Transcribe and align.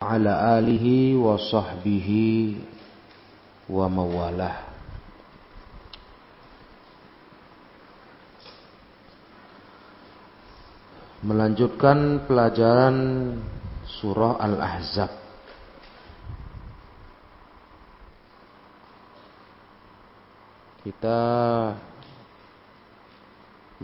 ala 0.00 0.56
alihi 0.56 1.12
wa 1.12 1.36
sahbihi 1.36 2.56
melanjutkan 11.20 12.24
pelajaran 12.24 12.96
surah 14.00 14.40
al-ahzab. 14.40 15.12
Kita 20.80 21.20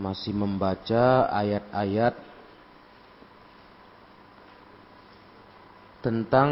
masih 0.01 0.33
membaca 0.33 1.29
ayat-ayat 1.29 2.26
tentang 6.07 6.51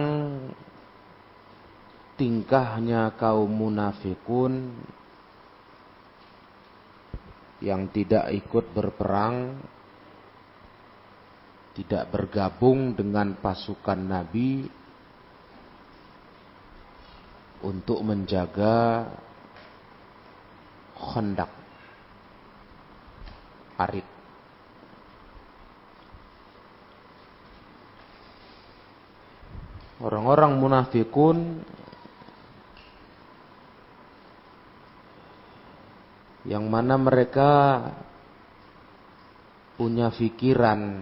tingkahnya 2.20 3.16
kaum 3.16 3.48
munafikun 3.48 4.76
yang 7.64 7.88
tidak 7.88 8.36
ikut 8.36 8.76
berperang, 8.76 9.56
tidak 11.72 12.12
bergabung 12.12 13.00
dengan 13.00 13.40
pasukan 13.40 13.96
Nabi 13.96 14.68
untuk 17.64 18.04
menjaga 18.04 19.08
Khandaq 21.00 21.52
Arid 23.80 24.15
Orang-orang 30.06 30.62
munafikun 30.62 31.66
yang 36.46 36.70
mana 36.70 36.94
mereka 36.94 37.82
punya 39.74 40.14
pikiran 40.14 41.02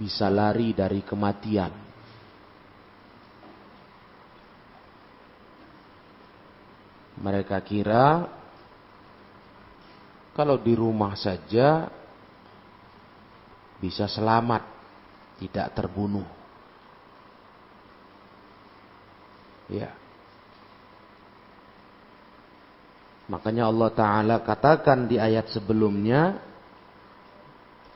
bisa 0.00 0.32
lari 0.32 0.72
dari 0.72 1.04
kematian. 1.04 1.68
Mereka 7.20 7.60
kira 7.60 8.24
kalau 10.32 10.56
di 10.56 10.72
rumah 10.72 11.12
saja 11.12 11.92
bisa 13.76 14.08
selamat, 14.08 14.64
tidak 15.36 15.76
terbunuh. 15.76 16.39
Ya. 19.70 19.94
Makanya 23.30 23.70
Allah 23.70 23.90
Ta'ala 23.94 24.36
katakan 24.42 25.06
di 25.06 25.14
ayat 25.14 25.54
sebelumnya, 25.54 26.42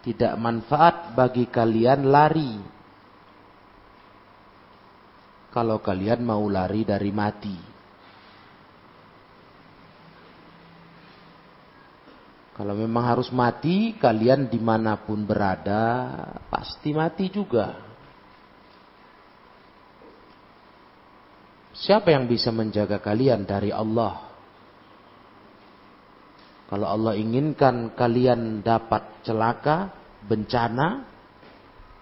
tidak 0.06 0.39
manfaat 0.39 1.11
bagi 1.19 1.50
kalian 1.50 2.06
lari. 2.06 2.55
Kalau 5.50 5.83
kalian 5.83 6.22
mau 6.22 6.47
lari 6.47 6.86
dari 6.86 7.11
mati. 7.11 7.58
Kalau 12.55 12.78
memang 12.78 13.02
harus 13.02 13.34
mati, 13.34 13.98
kalian 13.98 14.47
di 14.47 14.62
mana 14.62 14.95
pun 14.95 15.27
berada, 15.27 16.14
pasti 16.47 16.95
mati 16.95 17.27
juga. 17.27 17.94
Siapa 21.85 22.17
yang 22.17 22.25
bisa 22.25 22.49
menjaga 22.49 22.97
kalian 22.97 23.45
dari 23.45 23.69
Allah? 23.69 24.25
Kalau 26.65 26.89
Allah 26.89 27.13
inginkan 27.20 27.92
kalian 27.92 28.64
dapat 28.64 29.20
celaka, 29.20 29.92
bencana, 30.25 31.05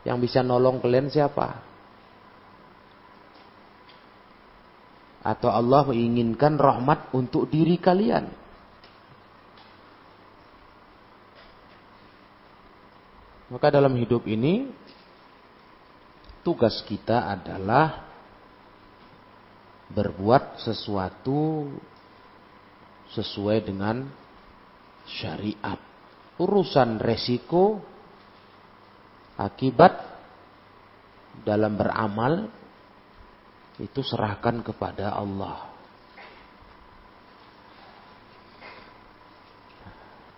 yang 0.07 0.23
bisa 0.23 0.47
nolong 0.47 0.79
kalian 0.79 1.11
siapa? 1.11 1.67
Atau 5.27 5.51
Allah 5.51 5.83
menginginkan 5.91 6.63
rahmat 6.63 7.11
untuk 7.11 7.51
diri 7.51 7.75
kalian? 7.75 8.31
Maka 13.51 13.67
dalam 13.75 13.99
hidup 13.99 14.31
ini 14.31 14.71
tugas 16.47 16.87
kita 16.87 17.27
adalah 17.35 18.12
berbuat 19.93 20.65
sesuatu 20.65 21.69
sesuai 23.13 23.69
dengan 23.69 24.09
syariat. 25.05 25.77
Urusan 26.41 26.97
resiko 26.97 27.85
akibat 29.37 29.93
dalam 31.45 31.77
beramal 31.77 32.49
itu 33.77 34.01
serahkan 34.01 34.65
kepada 34.65 35.13
Allah. 35.13 35.69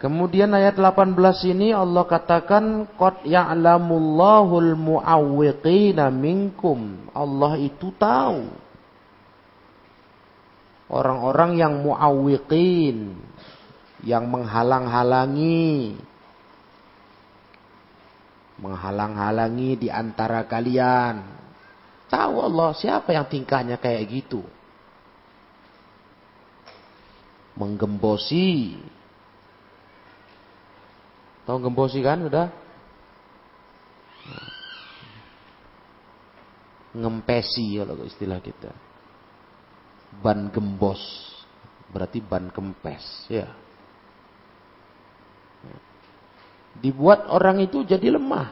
Kemudian 0.03 0.53
ayat 0.53 0.77
18 0.77 1.17
ini 1.57 1.73
Allah 1.73 2.05
katakan 2.05 2.85
qad 2.99 3.25
ya'lamullahul 3.25 4.77
mu'awwiqina 4.77 6.13
minkum. 6.13 7.09
Allah 7.17 7.57
itu 7.57 7.89
tahu 7.97 8.64
orang-orang 10.89 11.57
yang 11.57 11.81
muawwiqin 11.81 13.17
yang 14.05 14.29
menghalang-halangi. 14.29 15.97
Menghalang-halangi 18.61 19.71
di 19.81 19.89
antara 19.91 20.47
kalian. 20.47 21.25
Tahu 22.07 22.35
Allah 22.39 22.71
siapa 22.77 23.11
yang 23.11 23.27
tingkahnya 23.27 23.81
kayak 23.81 24.07
gitu? 24.07 24.45
Menggembosi. 27.59 28.79
Tahu 31.45 31.59
gembosi 31.61 32.01
kan 32.01 32.25
sudah? 32.25 32.49
Ngempesi 36.95 37.75
kalau 37.75 38.07
istilah 38.07 38.39
kita 38.39 38.84
ban 40.23 40.51
gembos. 40.53 41.01
Berarti 41.95 42.19
ban 42.19 42.51
kempes. 42.51 43.31
Ya. 43.31 43.49
Dibuat 46.75 47.31
orang 47.31 47.63
itu 47.63 47.87
jadi 47.87 48.19
lemah 48.19 48.51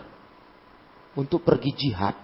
untuk 1.19 1.43
pergi 1.43 1.75
jihad. 1.75 2.15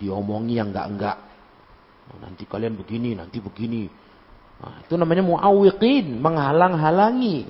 Diomongi 0.00 0.56
yang 0.56 0.72
enggak-enggak. 0.72 1.18
Nanti 2.16 2.48
kalian 2.48 2.80
begini 2.80 3.12
nanti 3.12 3.36
begini. 3.44 3.84
Nah, 4.58 4.80
itu 4.80 4.96
namanya 4.96 5.20
muawiqin 5.20 6.16
menghalang-halangi. 6.16 7.44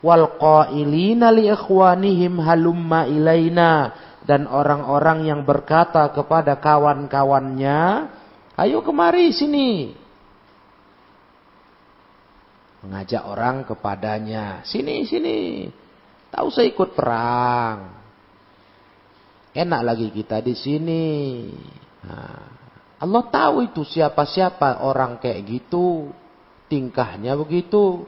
Wal 0.00 0.24
qailina 0.40 1.28
li 1.36 1.52
ikhwanihim 1.52 2.40
halumma 2.40 3.04
ilaina 3.04 3.92
dan 4.26 4.50
orang-orang 4.50 5.30
yang 5.30 5.46
berkata 5.46 6.10
kepada 6.10 6.58
kawan-kawannya, 6.58 8.10
"Ayo 8.58 8.82
kemari 8.82 9.30
sini." 9.30 9.94
Mengajak 12.82 13.22
orang 13.22 13.62
kepadanya, 13.62 14.66
"Sini, 14.66 15.06
sini. 15.06 15.70
Tahu 16.34 16.50
saya 16.50 16.66
ikut 16.66 16.90
perang. 16.98 17.94
Enak 19.54 19.82
lagi 19.86 20.10
kita 20.10 20.42
di 20.42 20.54
sini." 20.58 21.06
Nah, 22.02 22.42
Allah 22.98 23.24
tahu 23.30 23.62
itu 23.70 23.86
siapa-siapa 23.86 24.82
orang 24.82 25.22
kayak 25.22 25.46
gitu, 25.46 26.10
tingkahnya 26.66 27.38
begitu. 27.38 28.02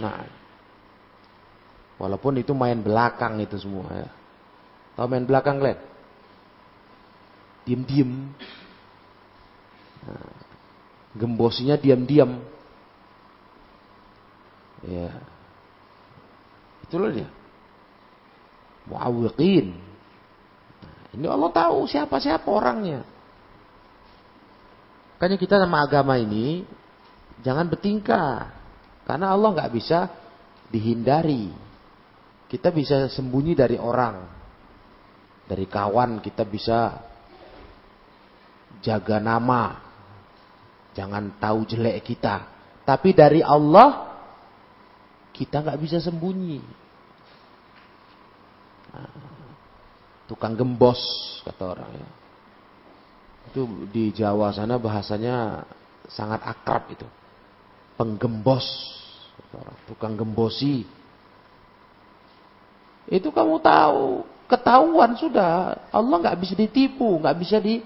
Nah, 0.00 0.39
Walaupun 2.00 2.40
itu 2.40 2.56
main 2.56 2.80
belakang 2.80 3.36
itu 3.44 3.60
semua 3.60 3.92
ya. 3.92 4.08
Tahu 4.96 5.04
main 5.04 5.28
belakang 5.28 5.60
kalian? 5.60 5.80
Diam-diam. 7.68 8.32
Nah, 10.08 10.32
gembosinya 11.12 11.76
diam-diam. 11.76 12.40
Ya. 14.80 15.12
Itulah 16.88 17.12
dia. 17.12 17.28
Muawwiqin. 18.88 19.76
Nah, 20.80 21.04
ini 21.12 21.26
Allah 21.28 21.52
tahu 21.52 21.84
siapa-siapa 21.84 22.48
orangnya. 22.48 23.04
Makanya 25.20 25.36
kita 25.36 25.60
sama 25.60 25.84
agama 25.84 26.16
ini 26.16 26.64
jangan 27.44 27.68
bertingkah. 27.68 28.56
Karena 29.04 29.36
Allah 29.36 29.52
nggak 29.52 29.72
bisa 29.76 30.08
dihindari. 30.72 31.69
Kita 32.50 32.74
bisa 32.74 33.06
sembunyi 33.06 33.54
dari 33.54 33.78
orang. 33.78 34.26
Dari 35.46 35.70
kawan 35.70 36.18
kita 36.18 36.42
bisa 36.42 36.98
jaga 38.82 39.22
nama. 39.22 39.78
Jangan 40.98 41.38
tahu 41.38 41.62
jelek 41.70 42.02
kita. 42.02 42.50
Tapi 42.82 43.14
dari 43.14 43.38
Allah 43.38 44.10
kita 45.30 45.62
nggak 45.62 45.78
bisa 45.78 46.02
sembunyi. 46.02 46.58
Nah, 48.90 49.14
tukang 50.26 50.58
gembos 50.58 50.98
kata 51.46 51.62
orang 51.70 51.90
ya. 51.94 52.08
Itu 53.54 53.86
di 53.94 54.10
Jawa 54.10 54.50
sana 54.50 54.74
bahasanya 54.74 55.62
sangat 56.10 56.42
akrab 56.42 56.90
itu. 56.90 57.06
Penggembos 57.94 58.66
tukang 59.86 60.18
gembosi. 60.18 60.99
Itu 63.10 63.34
kamu 63.34 63.58
tahu, 63.58 64.22
ketahuan 64.46 65.18
sudah. 65.18 65.74
Allah 65.90 66.16
nggak 66.22 66.38
bisa 66.38 66.54
ditipu, 66.54 67.18
nggak 67.18 67.36
bisa 67.42 67.58
di 67.58 67.82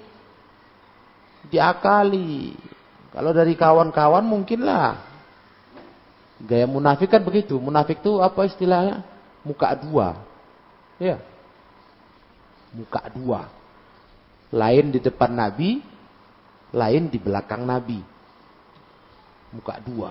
diakali. 1.49 2.53
Kalau 3.09 3.32
dari 3.32 3.56
kawan-kawan 3.56 4.21
mungkinlah. 4.21 5.00
Gaya 6.44 6.69
munafik 6.69 7.09
kan 7.09 7.25
begitu. 7.25 7.56
Munafik 7.56 8.05
itu 8.05 8.21
apa 8.21 8.44
istilahnya? 8.44 9.00
Muka 9.47 9.73
dua. 9.81 10.19
Ya. 11.00 11.23
Muka 12.75 13.06
dua. 13.15 13.49
Lain 14.50 14.93
di 14.93 14.99
depan 14.99 15.31
Nabi, 15.31 15.79
lain 16.75 17.09
di 17.09 17.17
belakang 17.23 17.65
Nabi. 17.65 18.03
Muka 19.55 19.79
dua. 19.79 20.11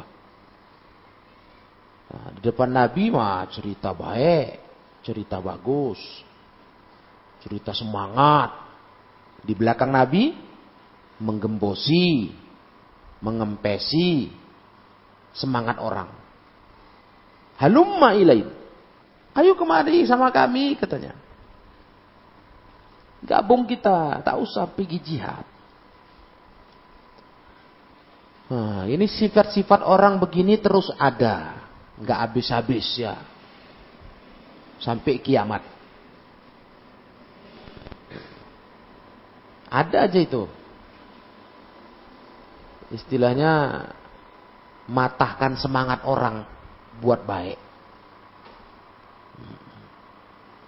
Nah, 2.07 2.27
di 2.39 2.41
depan 2.45 2.71
Nabi 2.71 3.11
mah 3.11 3.43
cerita 3.51 3.91
baik, 3.91 4.62
cerita 5.03 5.37
bagus, 5.43 5.99
cerita 7.43 7.75
semangat. 7.75 8.63
Di 9.43 9.51
belakang 9.51 9.91
Nabi 9.91 10.31
menggembosi, 11.19 12.31
mengempesi 13.19 14.31
semangat 15.35 15.83
orang. 15.83 16.07
Halumma 17.59 18.15
ilain. 18.15 18.47
Ayo 19.35 19.59
kemari 19.59 20.07
sama 20.07 20.31
kami 20.31 20.79
katanya. 20.79 21.11
Gabung 23.23 23.67
kita, 23.67 24.19
tak 24.23 24.35
usah 24.39 24.67
pergi 24.67 24.99
jihad. 24.99 25.47
Nah, 28.51 28.85
ini 28.85 29.07
sifat-sifat 29.07 29.81
orang 29.87 30.19
begini 30.19 30.59
terus 30.59 30.91
ada 30.99 31.63
nggak 31.97 32.19
habis-habis 32.29 32.85
ya. 32.99 33.32
Sampai 34.83 35.23
kiamat. 35.23 35.63
Ada 39.71 40.11
aja 40.11 40.19
itu. 40.19 40.43
Istilahnya 42.91 43.87
matahkan 44.91 45.55
semangat 45.55 46.03
orang 46.03 46.43
buat 46.99 47.23
baik. 47.23 47.57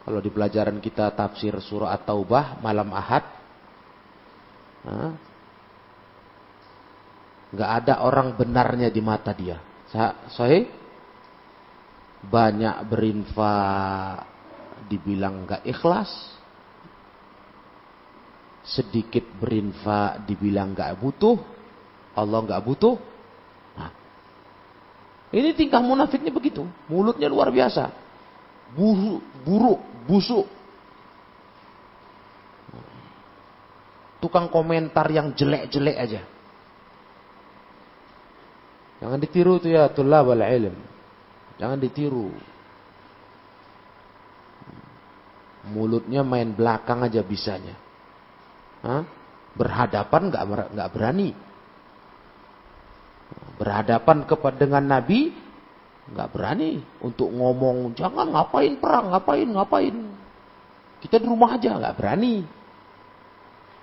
Kalau 0.05 0.21
di 0.23 0.29
pelajaran 0.31 0.79
kita 0.79 1.11
tafsir 1.13 1.53
surah 1.59 1.91
At-Taubah 1.93 2.63
malam 2.63 2.89
Ahad, 2.95 3.25
nggak 7.53 7.71
ada 7.83 8.01
orang 8.05 8.33
benarnya 8.37 8.89
di 8.89 9.01
mata 9.03 9.35
dia. 9.35 9.59
Sahih? 10.33 10.84
Banyak 12.29 12.75
berinfak 12.89 14.25
dibilang 14.89 15.45
nggak 15.45 15.63
ikhlas. 15.65 16.09
Sedikit 18.65 19.21
berinfak 19.37 20.25
dibilang 20.25 20.73
nggak 20.73 20.97
butuh. 20.97 21.37
Allah 22.17 22.39
nggak 22.41 22.63
butuh. 22.65 22.95
Nah, 23.77 23.91
ini 25.29 25.53
tingkah 25.53 25.83
munafiknya 25.83 26.33
begitu. 26.33 26.65
Mulutnya 26.89 27.29
luar 27.29 27.53
biasa. 27.53 27.93
Buruk 28.73 29.21
buruk 29.45 29.79
busuk. 30.09 30.47
Tukang 34.17 34.49
komentar 34.49 35.05
yang 35.13 35.37
jelek-jelek 35.37 35.97
aja. 36.01 36.21
Jangan 38.97 39.21
ditiru 39.21 39.61
tuh 39.61 39.69
ya 39.69 39.85
tulab 39.93 40.33
al-ilm 40.33 40.94
Jangan 41.55 41.79
ditiru. 41.79 42.29
Mulutnya 45.71 46.21
main 46.21 46.53
belakang 46.53 47.01
aja 47.01 47.25
bisanya. 47.25 47.73
Hah? 48.85 49.01
Berhadapan 49.55 50.29
nggak 50.29 50.43
nggak 50.75 50.91
berani. 50.91 51.29
Berhadapan 53.55 54.27
kepada 54.27 54.57
dengan 54.59 54.83
Nabi 54.83 55.31
nggak 56.05 56.29
berani 56.29 56.77
untuk 57.01 57.33
ngomong 57.33 57.97
jangan 57.97 58.29
ngapain 58.29 58.77
perang 58.77 59.09
ngapain 59.09 59.49
ngapain 59.49 59.95
kita 61.01 61.17
di 61.17 61.25
rumah 61.25 61.57
aja 61.57 61.81
nggak 61.81 61.97
berani 61.97 62.45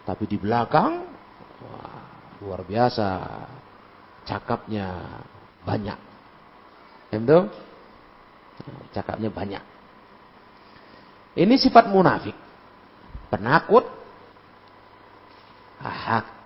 tapi 0.07 0.31
di 0.31 0.39
belakang 0.39 1.03
wah, 1.67 1.99
luar 2.47 2.63
biasa 2.63 3.09
cakapnya 4.23 5.19
banyak 5.67 6.12
itu 7.12 7.38
cakapnya 8.97 9.29
banyak. 9.29 9.62
Ini 11.37 11.55
sifat 11.61 11.93
munafik. 11.93 12.37
Penakut. 13.29 13.85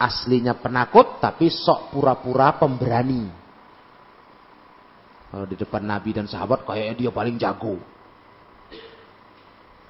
Aslinya 0.00 0.56
penakut 0.56 1.20
tapi 1.20 1.52
sok 1.52 1.92
pura-pura 1.92 2.56
pemberani. 2.56 3.28
Kalau 5.28 5.44
di 5.44 5.56
depan 5.58 5.84
Nabi 5.84 6.16
dan 6.16 6.24
sahabat 6.24 6.64
kayaknya 6.64 6.94
dia 6.96 7.10
paling 7.12 7.36
jago. 7.36 7.76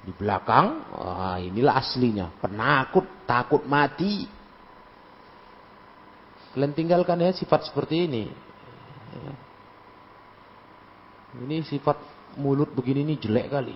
Di 0.03 0.11
belakang, 0.15 0.83
wah 0.91 1.39
inilah 1.39 1.79
aslinya. 1.79 2.31
Penakut, 2.43 3.07
takut 3.23 3.63
mati. 3.63 4.27
Kalian 6.51 6.73
tinggalkan 6.75 7.21
ya 7.21 7.31
sifat 7.31 7.69
seperti 7.69 8.09
ini. 8.09 8.27
Ini 11.35 11.59
sifat 11.67 11.97
mulut 12.39 12.71
begini 12.71 13.03
ini 13.03 13.15
jelek 13.19 13.47
kali. 13.51 13.75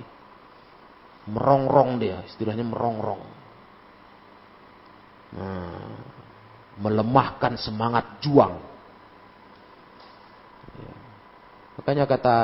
Merongrong 1.27 1.99
dia, 1.99 2.23
istilahnya 2.23 2.63
merongrong. 2.63 3.23
Nah, 5.31 5.91
melemahkan 6.79 7.59
semangat 7.59 8.23
juang. 8.23 8.55
Ya. 10.79 10.93
Makanya 11.77 12.05
kata 12.07 12.37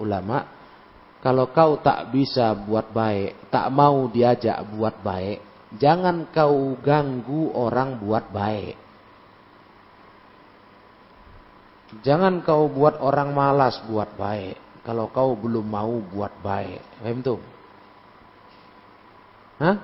ulama, 0.00 0.48
kalau 1.24 1.48
kau 1.52 1.80
tak 1.80 2.12
bisa 2.12 2.52
buat 2.52 2.92
baik, 2.92 3.48
tak 3.48 3.72
mau 3.72 4.08
diajak 4.12 4.60
buat 4.76 5.00
baik, 5.00 5.40
jangan 5.80 6.28
kau 6.28 6.76
ganggu 6.84 7.48
orang 7.56 7.96
buat 7.96 8.28
baik. 8.28 8.83
Jangan 12.02 12.42
kau 12.42 12.66
buat 12.66 12.98
orang 12.98 13.30
malas 13.30 13.78
buat 13.86 14.16
baik. 14.18 14.82
Kalau 14.82 15.12
kau 15.12 15.36
belum 15.38 15.64
mau 15.64 16.00
buat 16.00 16.32
baik. 16.42 17.04
Paham 17.04 17.18
tuh? 17.22 17.40
Hah? 19.62 19.76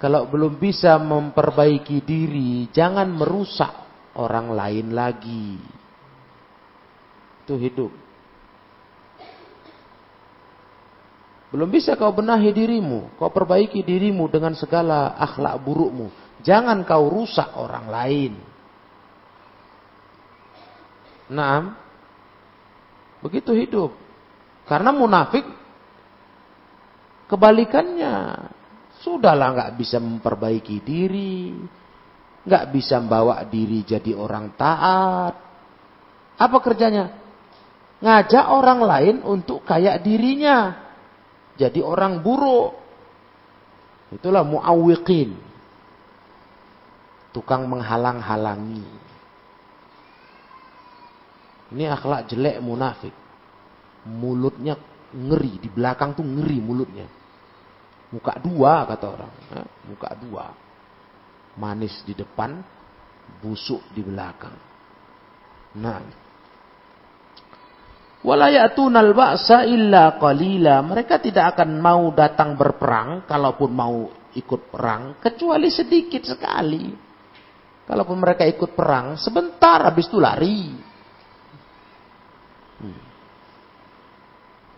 Kalau 0.00 0.24
belum 0.24 0.56
bisa 0.56 0.96
memperbaiki 0.96 2.00
diri, 2.00 2.72
jangan 2.72 3.04
merusak 3.12 3.68
orang 4.16 4.48
lain 4.56 4.96
lagi. 4.96 5.60
Itu 7.44 7.60
hidup. 7.60 7.92
Belum 11.50 11.66
bisa 11.66 11.98
kau 11.98 12.14
benahi 12.14 12.54
dirimu, 12.54 13.18
kau 13.18 13.28
perbaiki 13.28 13.82
dirimu 13.82 14.30
dengan 14.30 14.54
segala 14.54 15.18
akhlak 15.18 15.58
burukmu. 15.60 16.08
Jangan 16.46 16.86
kau 16.86 17.10
rusak 17.10 17.58
orang 17.58 17.86
lain. 17.90 18.32
Nah, 21.30 21.78
begitu 23.22 23.54
hidup. 23.54 23.94
Karena 24.66 24.90
munafik 24.90 25.46
kebalikannya. 27.30 28.14
Sudahlah 29.00 29.56
nggak 29.56 29.72
bisa 29.80 29.96
memperbaiki 29.96 30.84
diri, 30.84 31.56
nggak 32.44 32.68
bisa 32.68 33.00
membawa 33.00 33.40
diri 33.48 33.80
jadi 33.80 34.12
orang 34.12 34.52
taat. 34.60 35.34
Apa 36.36 36.58
kerjanya? 36.60 37.08
Ngajak 38.04 38.44
orang 38.52 38.84
lain 38.84 39.16
untuk 39.24 39.64
kayak 39.64 40.04
dirinya. 40.04 40.76
Jadi 41.56 41.80
orang 41.80 42.20
buruk. 42.20 42.76
Itulah 44.12 44.44
muawwiqin. 44.44 45.36
Tukang 47.32 47.68
menghalang-halangi. 47.68 48.99
Ini 51.70 51.84
akhlak 51.90 52.26
jelek 52.30 52.58
munafik. 52.62 53.14
mulutnya 54.00 54.80
ngeri, 55.12 55.60
di 55.60 55.68
belakang 55.68 56.16
tuh 56.16 56.24
ngeri 56.24 56.56
mulutnya. 56.56 57.04
Muka 58.10 58.40
dua 58.40 58.88
kata 58.88 59.06
orang, 59.06 59.32
muka 59.86 60.10
dua. 60.18 60.46
Manis 61.60 62.00
di 62.08 62.16
depan, 62.16 62.64
busuk 63.44 63.84
di 63.92 64.00
belakang. 64.00 64.56
Nah, 65.76 66.00
Walayatunal 68.20 69.16
ba'sa 69.16 69.64
illa 69.64 70.20
qalila. 70.20 70.84
Mereka 70.84 71.24
tidak 71.24 71.56
akan 71.56 71.80
mau 71.80 72.12
datang 72.12 72.52
berperang, 72.52 73.24
kalaupun 73.24 73.70
mau 73.72 74.12
ikut 74.36 74.68
perang, 74.68 75.16
kecuali 75.24 75.72
sedikit 75.72 76.28
sekali. 76.28 76.92
Kalaupun 77.88 78.20
mereka 78.20 78.44
ikut 78.44 78.76
perang, 78.76 79.16
sebentar 79.16 79.82
habis 79.88 80.06
itu 80.06 80.20
lari. 80.20 80.89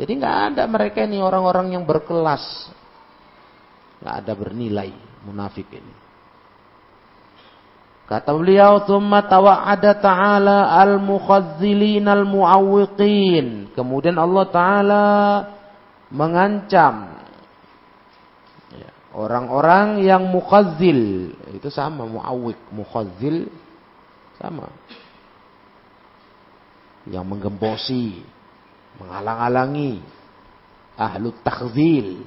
Jadi 0.02 0.18
nggak 0.18 0.38
ada 0.50 0.66
mereka 0.66 1.06
ini 1.06 1.22
orang-orang 1.22 1.78
yang 1.78 1.86
berkelas. 1.86 2.74
nggak 4.02 4.16
ada 4.18 4.32
bernilai 4.34 4.90
munafik 5.22 5.70
ini. 5.70 5.94
Kata 8.10 8.34
beliau, 8.34 8.82
"Tsumma 8.82 9.22
tawa'ada 9.30 9.94
ta'ala 10.02 10.74
al-mukhazzilin 10.82 12.02
al-mu'awwiqin." 12.02 13.70
Kemudian 13.78 14.18
Allah 14.18 14.44
taala 14.50 15.06
mengancam 16.10 17.14
ya, 18.74 18.90
orang-orang 19.14 20.02
yang 20.02 20.26
mukhazzil, 20.26 21.30
itu 21.54 21.68
sama 21.70 22.02
mu'awwiq, 22.10 22.58
mukhazzil 22.74 23.46
sama. 24.34 24.66
Yang 27.06 27.22
menggembosi, 27.22 28.26
menghalang-halangi 29.02 29.98
ahlu 30.96 31.34
takhzil. 31.42 32.22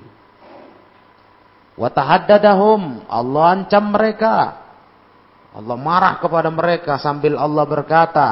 Wa 1.79 1.91
tahaddadahum, 1.91 3.07
Allah 3.07 3.43
ancam 3.51 3.91
mereka 3.91 4.65
Allah 5.55 5.79
marah 5.79 6.19
kepada 6.19 6.51
mereka 6.51 6.99
sambil 6.99 7.39
Allah 7.39 7.63
berkata, 7.63 8.27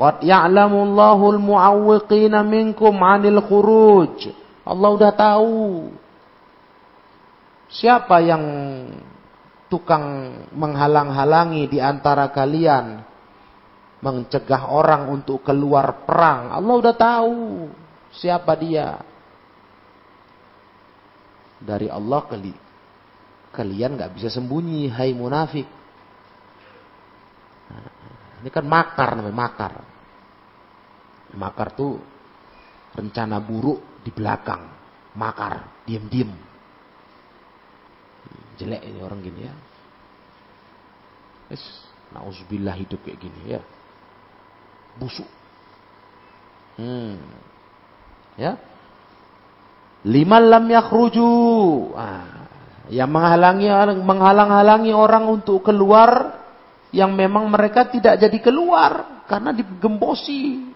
"Qad 0.00 0.24
ya'lamullahu 0.24 1.36
al-mu'awwiqina 1.36 2.40
minkum 2.40 2.96
'anil 2.96 3.44
khuruj." 3.44 4.32
Allah 4.64 4.88
udah 4.88 5.12
tahu 5.12 5.92
siapa 7.68 8.24
yang 8.24 8.44
tukang 9.68 10.32
menghalang-halangi 10.56 11.68
di 11.68 11.76
antara 11.76 12.32
kalian 12.32 13.04
mencegah 14.00 14.72
orang 14.72 15.12
untuk 15.12 15.44
keluar 15.44 16.08
perang. 16.08 16.56
Allah 16.56 16.72
udah 16.72 16.94
tahu 16.96 17.36
siapa 18.12 18.52
dia. 18.56 19.00
Dari 21.62 21.86
Allah 21.86 22.26
kalian 23.54 23.94
nggak 23.94 24.12
bisa 24.18 24.26
sembunyi, 24.26 24.90
hai 24.90 25.14
munafik. 25.14 25.68
Ini 28.42 28.50
kan 28.50 28.66
makar 28.66 29.14
namanya, 29.14 29.38
makar. 29.38 29.72
Makar 31.38 31.68
tuh 31.78 32.02
rencana 32.98 33.38
buruk 33.38 34.02
di 34.02 34.10
belakang. 34.10 34.66
Makar, 35.14 35.86
diam-diam. 35.86 36.34
Jelek 38.58 38.82
ini 38.82 38.98
orang 38.98 39.22
gini 39.22 39.40
ya. 39.46 39.54
Nauzubillah 42.12 42.76
hidup 42.76 43.00
kayak 43.06 43.22
gini 43.22 43.40
ya. 43.54 43.62
Busuk. 44.98 45.28
Hmm. 46.76 47.22
Ya. 48.36 48.58
Lima 50.02 50.42
lam 50.42 50.66
yakhruju. 50.66 51.30
Ah, 51.94 52.42
yang 52.90 53.08
menghalangi 53.08 53.68
menghalang-halangi 54.02 54.92
orang 54.92 55.24
untuk 55.30 55.62
keluar 55.62 56.40
yang 56.92 57.16
memang 57.16 57.48
mereka 57.48 57.88
tidak 57.88 58.20
jadi 58.20 58.38
keluar 58.42 59.24
karena 59.24 59.54
digembosi. 59.56 60.68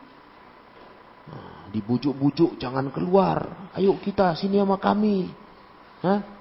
Nah, 1.29 1.69
dibujuk-bujuk 1.75 2.57
jangan 2.57 2.89
keluar. 2.89 3.69
Ayo 3.77 3.99
kita 4.01 4.33
sini 4.33 4.57
sama 4.57 4.81
kami. 4.81 5.29
Hah? 6.01 6.36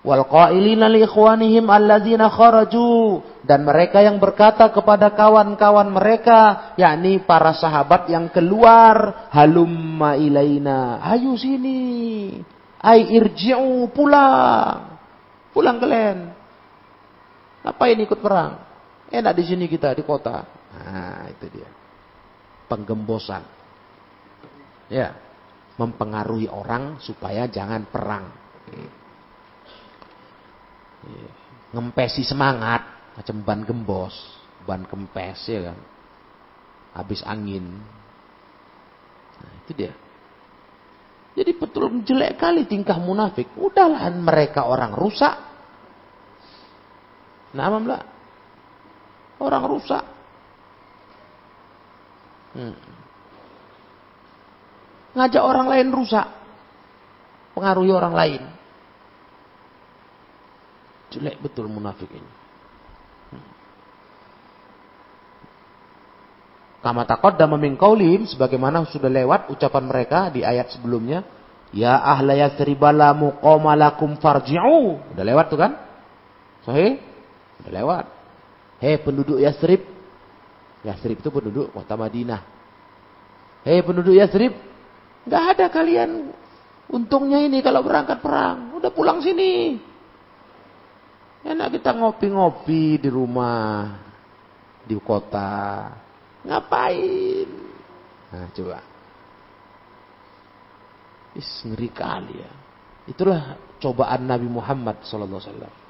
Wal 0.00 0.24
qailina 0.24 0.88
li 0.88 1.04
ikhwanihim 1.04 1.68
alladzina 1.68 2.32
kharaju 2.32 3.20
dan 3.44 3.68
mereka 3.68 4.00
yang 4.00 4.16
berkata 4.16 4.72
kepada 4.72 5.12
kawan-kawan 5.12 5.92
mereka 5.92 6.72
yakni 6.80 7.20
para 7.20 7.52
sahabat 7.52 8.08
yang 8.08 8.32
keluar 8.32 9.28
halumma 9.28 10.16
ilaina 10.16 11.04
ayo 11.04 11.36
sini 11.36 12.32
ai 12.80 13.12
irji'u 13.12 13.92
pulang 13.92 14.96
pulang 15.52 15.76
kalian 15.76 16.32
ngapain 17.60 18.00
ikut 18.00 18.20
perang 18.24 18.70
Enak 19.10 19.34
di 19.34 19.44
sini 19.44 19.66
kita 19.66 19.90
di 19.90 20.06
kota. 20.06 20.46
Nah, 20.70 21.26
itu 21.26 21.50
dia. 21.50 21.66
Penggembosan. 22.70 23.42
Ya. 24.86 25.18
Mempengaruhi 25.74 26.46
orang 26.46 27.02
supaya 27.02 27.50
jangan 27.50 27.90
perang. 27.90 28.30
Ngempesi 31.70 32.22
semangat. 32.26 32.82
Macam 33.16 33.36
ban 33.44 33.60
gembos. 33.64 34.14
Ban 34.66 34.84
kempes 34.84 35.48
ya 35.48 35.72
kan. 35.72 35.78
Habis 36.96 37.22
angin. 37.22 37.80
Nah, 39.40 39.52
itu 39.64 39.72
dia. 39.72 39.92
Jadi 41.38 41.56
betul 41.56 42.02
jelek 42.02 42.36
kali 42.36 42.66
tingkah 42.66 42.98
munafik. 42.98 43.48
Udahlah 43.56 44.10
mereka 44.12 44.66
orang 44.66 44.92
rusak. 44.92 45.34
Nah, 47.54 47.66
lah. 47.66 48.02
Orang 49.40 49.64
rusak. 49.66 50.04
Hmm. 52.50 52.76
Ngajak 55.16 55.42
orang 55.42 55.66
lain 55.70 55.88
rusak. 55.94 56.26
Pengaruhi 57.54 57.90
orang 57.90 58.14
lain. 58.14 58.42
Jelek 61.10 61.42
betul 61.42 61.66
munafik 61.66 62.10
ini. 62.10 62.30
Kama 66.80 67.04
taqaddama 67.04 67.60
min 67.60 67.76
qaulihim 67.76 68.24
sebagaimana 68.24 68.88
sudah 68.88 69.12
lewat 69.12 69.52
ucapan 69.52 69.84
mereka 69.84 70.32
di 70.32 70.40
ayat 70.40 70.72
sebelumnya, 70.72 71.28
ya 71.76 71.92
ahla 72.00 72.32
yatsribala 72.32 73.12
muqamalakum 73.12 74.16
farji'u. 74.16 75.12
Udah 75.12 75.24
lewat 75.26 75.46
tuh 75.52 75.58
kan? 75.60 75.76
Sahih? 76.64 76.96
Udah 77.60 77.72
lewat. 77.74 78.04
Hei 78.80 78.96
penduduk 78.96 79.36
Yasrib. 79.36 79.84
Yasrib 80.80 81.20
itu 81.20 81.28
penduduk 81.28 81.68
kota 81.76 82.00
Madinah. 82.00 82.40
Hei 83.68 83.84
penduduk 83.84 84.16
Yasrib. 84.16 84.56
Gak 85.28 85.44
ada 85.56 85.68
kalian. 85.68 86.32
Untungnya 86.88 87.44
ini 87.44 87.60
kalau 87.60 87.84
berangkat 87.84 88.24
perang. 88.24 88.72
Udah 88.80 88.88
pulang 88.88 89.20
sini. 89.20 89.76
Enak 91.44 91.80
kita 91.80 91.96
ngopi-ngopi 91.96 93.00
di 93.00 93.08
rumah. 93.08 93.96
Di 94.84 94.96
kota. 95.00 95.92
Ngapain? 96.44 97.48
Nah 98.30 98.48
coba. 98.52 98.80
Is 101.36 101.48
ngeri 101.62 101.88
kali 101.92 102.34
ya. 102.42 102.52
Itulah 103.06 103.56
cobaan 103.80 104.28
Nabi 104.28 104.46
Muhammad 104.50 105.02
wasallam 105.04 105.80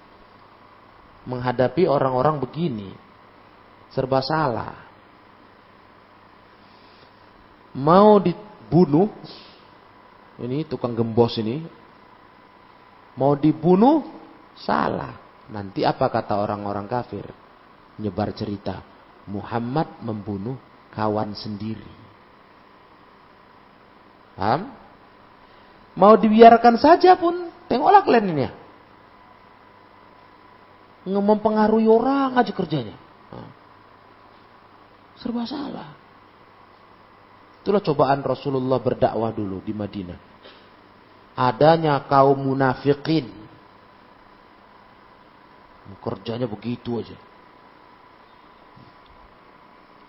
menghadapi 1.28 1.84
orang-orang 1.84 2.40
begini. 2.40 2.90
Serba 3.90 4.22
salah. 4.22 4.86
Mau 7.74 8.18
dibunuh, 8.18 9.10
ini 10.42 10.66
tukang 10.66 10.94
gembos 10.94 11.38
ini, 11.38 11.62
mau 13.14 13.34
dibunuh, 13.38 14.02
salah. 14.58 15.14
Nanti 15.50 15.82
apa 15.82 16.06
kata 16.06 16.38
orang-orang 16.38 16.86
kafir? 16.86 17.26
Nyebar 17.98 18.30
cerita, 18.32 18.80
Muhammad 19.26 20.00
membunuh 20.00 20.56
kawan 20.94 21.34
sendiri. 21.34 21.90
Paham? 24.38 24.72
Mau 25.98 26.14
dibiarkan 26.16 26.78
saja 26.78 27.18
pun, 27.18 27.50
tengoklah 27.66 28.06
kalian 28.06 28.30
ini 28.30 28.42
ya 28.46 28.52
mempengaruhi 31.08 31.88
orang 31.88 32.36
aja 32.36 32.52
kerjanya. 32.52 32.94
Serba 35.16 35.48
salah. 35.48 35.96
Itulah 37.60 37.80
cobaan 37.84 38.20
Rasulullah 38.24 38.80
berdakwah 38.80 39.32
dulu 39.32 39.60
di 39.64 39.72
Madinah. 39.72 40.20
Adanya 41.36 42.04
kaum 42.08 42.40
munafikin. 42.40 43.28
Kerjanya 45.98 46.46
begitu 46.46 47.02
aja. 47.02 47.18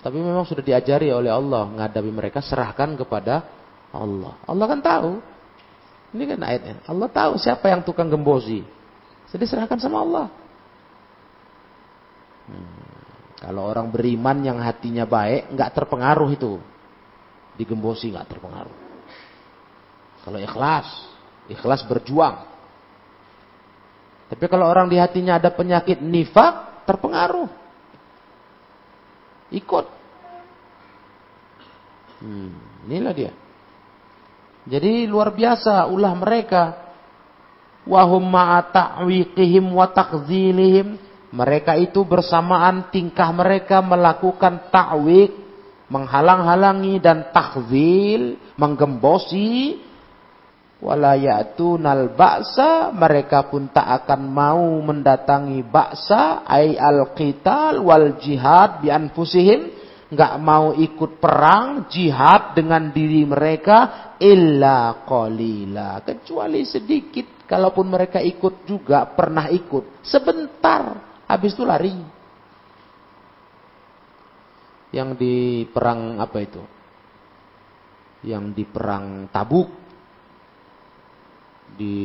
Tapi 0.02 0.18
memang 0.18 0.46
sudah 0.46 0.66
diajari 0.66 1.14
oleh 1.14 1.30
Allah 1.30 1.66
menghadapi 1.70 2.10
mereka 2.10 2.42
serahkan 2.42 2.98
kepada 2.98 3.46
Allah. 3.94 4.34
Allah 4.50 4.66
kan 4.66 4.82
tahu. 4.82 5.12
Ini 6.12 6.24
kan 6.26 6.40
ayatnya. 6.42 6.76
Allah 6.90 7.08
tahu 7.08 7.34
siapa 7.38 7.70
yang 7.70 7.82
tukang 7.86 8.10
gembosi. 8.10 8.66
Jadi 9.32 9.46
serahkan 9.48 9.80
sama 9.80 10.04
Allah. 10.04 10.28
Hmm. 12.50 12.82
Kalau 13.42 13.66
orang 13.66 13.90
beriman 13.90 14.38
yang 14.44 14.60
hatinya 14.60 15.08
baik, 15.08 15.54
nggak 15.56 15.72
terpengaruh 15.72 16.30
itu. 16.34 16.60
Digembosi 17.56 18.12
nggak 18.12 18.28
terpengaruh. 18.28 18.76
Kalau 20.22 20.40
ikhlas, 20.42 20.88
ikhlas 21.50 21.82
berjuang. 21.90 22.50
Tapi 24.32 24.48
kalau 24.48 24.72
orang 24.72 24.88
di 24.88 24.96
hatinya 24.96 25.36
ada 25.36 25.52
penyakit 25.52 26.00
nifak, 26.00 26.88
terpengaruh. 26.88 27.52
Ikut. 29.52 29.86
Hmm, 32.24 32.56
inilah 32.88 33.12
dia. 33.12 33.32
Jadi 34.72 35.04
luar 35.04 35.36
biasa 35.36 35.84
ulah 35.92 36.16
mereka. 36.16 36.80
Wahum 37.84 38.24
ma'ata'wiqihim 38.24 39.68
wa 39.68 39.92
takzilihim. 39.92 40.96
Mereka 41.36 41.76
itu 41.84 42.08
bersamaan 42.08 42.88
tingkah 42.88 43.32
mereka 43.36 43.84
melakukan 43.84 44.72
ta'wik, 44.72 45.36
menghalang-halangi 45.92 47.04
dan 47.04 47.36
takzil, 47.36 48.40
menggembosi. 48.56 49.90
Walayatunal 50.82 52.18
ba'sa, 52.18 52.90
mereka 52.90 53.46
pun 53.46 53.70
tak 53.70 53.86
akan 54.02 54.22
mau 54.26 54.66
mendatangi 54.82 55.62
ba'sa, 55.62 56.42
ay 56.42 56.74
al-qital 56.74 57.86
wal 57.86 58.18
jihad 58.18 58.82
bi 58.82 58.90
anfusihim, 58.90 59.78
nggak 60.10 60.34
mau 60.42 60.74
ikut 60.74 61.22
perang, 61.22 61.86
jihad 61.86 62.58
dengan 62.58 62.90
diri 62.90 63.22
mereka, 63.30 64.12
illa 64.18 65.06
qalila. 65.06 66.02
Kecuali 66.02 66.66
sedikit. 66.66 67.46
Kalaupun 67.46 67.86
mereka 67.86 68.18
ikut 68.18 68.66
juga, 68.66 69.06
pernah 69.12 69.54
ikut. 69.54 70.02
Sebentar. 70.02 70.98
Habis 71.30 71.52
itu 71.54 71.64
lari. 71.68 71.96
Yang 74.92 75.10
di 75.20 75.36
perang 75.68 76.20
apa 76.20 76.38
itu? 76.42 76.64
Yang 78.24 78.46
di 78.56 78.64
perang 78.68 79.28
Tabuk. 79.32 79.81
Di 81.75 81.96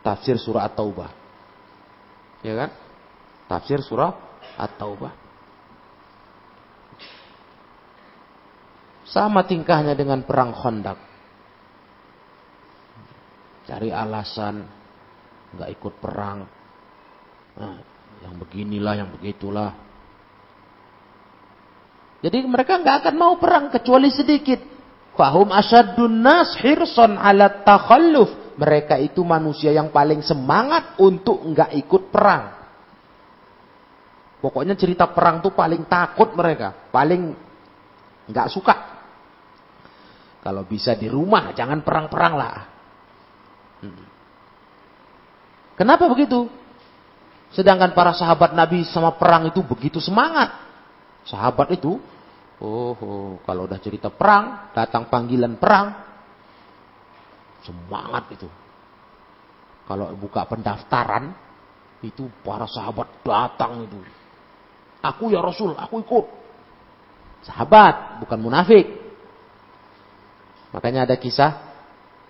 tafsir 0.00 0.40
surah 0.40 0.68
At-Taubah. 0.68 1.10
Ya 2.40 2.54
kan? 2.54 2.70
Tafsir 3.48 3.80
surah 3.84 4.12
At-Taubah. 4.56 5.12
Sama 9.08 9.44
tingkahnya 9.48 9.96
dengan 9.96 10.20
perang 10.24 10.52
Khandaq. 10.52 10.98
Cari 13.68 13.92
alasan 13.92 14.64
nggak 15.56 15.70
ikut 15.80 15.94
perang. 16.00 16.44
Nah, 17.56 17.76
yang 18.24 18.34
beginilah, 18.36 18.94
yang 19.00 19.10
begitulah. 19.12 19.72
Jadi 22.18 22.38
mereka 22.44 22.80
nggak 22.82 22.96
akan 23.04 23.14
mau 23.16 23.34
perang 23.38 23.70
kecuali 23.70 24.10
sedikit. 24.10 24.77
Fahum 25.18 25.50
asyadun 25.50 26.22
nas 26.22 26.54
hirson 26.62 27.18
ala 27.18 27.66
takhalluf. 27.66 28.54
Mereka 28.54 29.02
itu 29.02 29.26
manusia 29.26 29.74
yang 29.74 29.90
paling 29.90 30.22
semangat 30.22 30.94
untuk 31.02 31.42
nggak 31.42 31.74
ikut 31.74 32.14
perang. 32.14 32.54
Pokoknya 34.38 34.78
cerita 34.78 35.10
perang 35.10 35.42
tuh 35.42 35.50
paling 35.50 35.82
takut 35.90 36.30
mereka, 36.38 36.86
paling 36.94 37.34
nggak 38.30 38.48
suka. 38.50 38.74
Kalau 40.38 40.62
bisa 40.62 40.94
di 40.94 41.10
rumah, 41.10 41.50
jangan 41.50 41.82
perang-perang 41.82 42.34
lah. 42.38 42.56
Hmm. 43.82 44.06
Kenapa 45.74 46.06
begitu? 46.06 46.46
Sedangkan 47.50 47.90
para 47.94 48.14
sahabat 48.14 48.54
Nabi 48.54 48.86
sama 48.86 49.14
perang 49.18 49.50
itu 49.50 49.58
begitu 49.66 49.98
semangat. 49.98 50.54
Sahabat 51.26 51.74
itu, 51.74 51.98
oh, 52.62 52.92
oh 52.94 53.30
kalau 53.42 53.66
udah 53.66 53.78
cerita 53.82 54.10
perang, 54.10 54.72
datang 54.74 55.10
panggilan 55.10 55.58
perang, 55.58 55.86
semangat 57.62 58.34
itu. 58.34 58.48
Kalau 59.88 60.12
buka 60.20 60.44
pendaftaran, 60.44 61.32
itu 62.04 62.30
para 62.44 62.68
sahabat 62.68 63.24
datang 63.24 63.88
itu. 63.88 63.98
Aku 65.02 65.30
ya 65.32 65.40
Rasul, 65.40 65.74
aku 65.74 66.02
ikut. 66.02 66.26
Sahabat, 67.46 68.20
bukan 68.22 68.38
munafik. 68.38 68.86
Makanya 70.74 71.08
ada 71.08 71.16
kisah, 71.16 71.52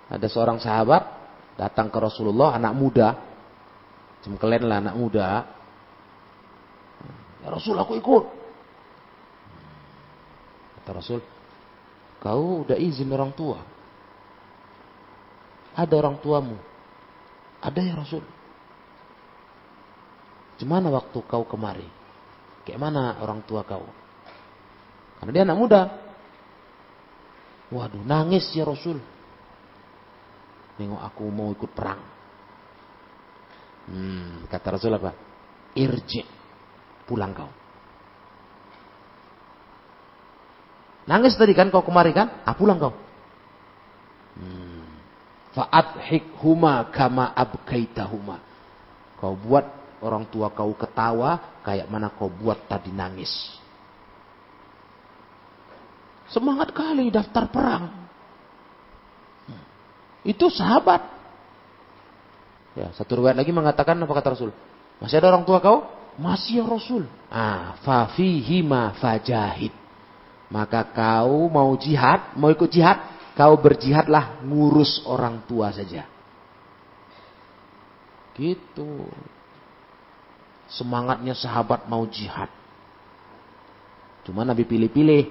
ada 0.07 0.27
seorang 0.31 0.63
sahabat 0.63 1.03
datang 1.59 1.91
ke 1.91 1.99
Rasulullah, 1.99 2.55
anak 2.55 2.73
muda, 2.79 3.09
cemkelen 4.23 4.71
lah 4.71 4.79
anak 4.79 4.95
muda. 4.95 5.29
Ya 7.43 7.49
Rasul 7.51 7.75
aku 7.75 7.99
ikut. 7.99 8.38
Kata 10.89 11.05
Rasul, 11.05 11.21
kau 12.17 12.65
udah 12.65 12.81
izin 12.81 13.13
orang 13.13 13.37
tua. 13.37 13.61
Ada 15.77 15.93
orang 16.01 16.17
tuamu. 16.17 16.57
Ada 17.61 17.77
ya 17.77 17.93
Rasul. 17.93 18.25
Gimana 20.57 20.89
waktu 20.89 21.21
kau 21.29 21.45
kemari? 21.45 21.85
Kayak 22.65 22.81
mana 22.81 23.21
orang 23.21 23.45
tua 23.45 23.69
kau? 23.69 23.85
Karena 25.21 25.29
dia 25.37 25.45
anak 25.45 25.61
muda. 25.61 25.83
Waduh, 27.69 28.01
nangis 28.09 28.49
ya 28.57 28.65
Rasul. 28.65 28.97
Nengok 30.81 31.05
aku 31.05 31.29
mau 31.29 31.53
ikut 31.53 31.69
perang. 31.69 32.01
Hmm, 33.93 34.49
kata 34.49 34.73
Rasul 34.73 34.97
apa? 34.97 35.13
Irji. 35.77 36.25
Pulang 37.05 37.37
kau. 37.37 37.58
Nangis 41.09 41.41
tadi 41.41 41.57
kan 41.57 41.73
kau 41.73 41.81
kemari 41.81 42.13
kan? 42.13 42.45
Ah 42.45 42.53
pulang 42.53 42.77
kau. 42.77 42.93
Hmm. 44.37 44.85
huma 46.45 46.93
kama 46.93 47.33
abkaitahuma. 47.33 48.45
Kau 49.17 49.33
buat 49.33 49.65
orang 50.05 50.29
tua 50.29 50.53
kau 50.53 50.77
ketawa 50.77 51.65
kayak 51.65 51.89
mana 51.89 52.13
kau 52.13 52.29
buat 52.29 52.69
tadi 52.69 52.93
nangis. 52.93 53.33
Semangat 56.29 56.77
kali 56.77 57.09
daftar 57.09 57.49
perang. 57.49 57.85
Itu 60.29 60.53
sahabat. 60.53 61.01
Ya, 62.77 62.93
satu 62.93 63.17
riwayat 63.17 63.41
lagi 63.41 63.49
mengatakan 63.49 63.97
apa 63.97 64.13
kata 64.13 64.37
Rasul? 64.37 64.53
Masih 65.01 65.25
ada 65.25 65.33
orang 65.33 65.49
tua 65.49 65.59
kau? 65.65 65.89
Masih 66.21 66.61
ya 66.61 66.65
Rasul. 66.69 67.09
Ah, 67.33 67.81
fafihima 67.81 68.93
fajahid. 69.01 69.73
Maka 70.49 70.81
kau 70.89 71.53
mau 71.53 71.77
jihad, 71.77 72.33
mau 72.41 72.49
ikut 72.49 72.73
jihad, 72.73 72.97
kau 73.37 73.55
berjihadlah 73.61 74.41
ngurus 74.41 75.05
orang 75.05 75.45
tua 75.45 75.69
saja. 75.69 76.09
Gitu. 78.33 79.09
Semangatnya 80.69 81.37
sahabat 81.37 81.85
mau 81.89 82.05
jihad. 82.09 82.49
Cuma 84.25 84.45
Nabi 84.45 84.65
pilih-pilih. 84.65 85.25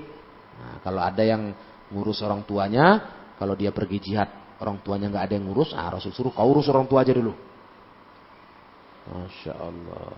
Nah, 0.58 0.76
kalau 0.82 1.02
ada 1.02 1.22
yang 1.22 1.54
ngurus 1.94 2.22
orang 2.26 2.42
tuanya, 2.46 3.14
kalau 3.38 3.54
dia 3.54 3.70
pergi 3.70 4.02
jihad, 4.02 4.30
orang 4.58 4.82
tuanya 4.82 5.10
nggak 5.14 5.26
ada 5.30 5.34
yang 5.38 5.46
ngurus, 5.50 5.74
ah 5.78 5.94
Rasul 5.94 6.14
suruh 6.14 6.34
kau 6.34 6.50
urus 6.50 6.70
orang 6.70 6.90
tua 6.90 7.06
aja 7.06 7.14
dulu. 7.14 7.34
Masya 9.08 9.54
Allah. 9.56 10.18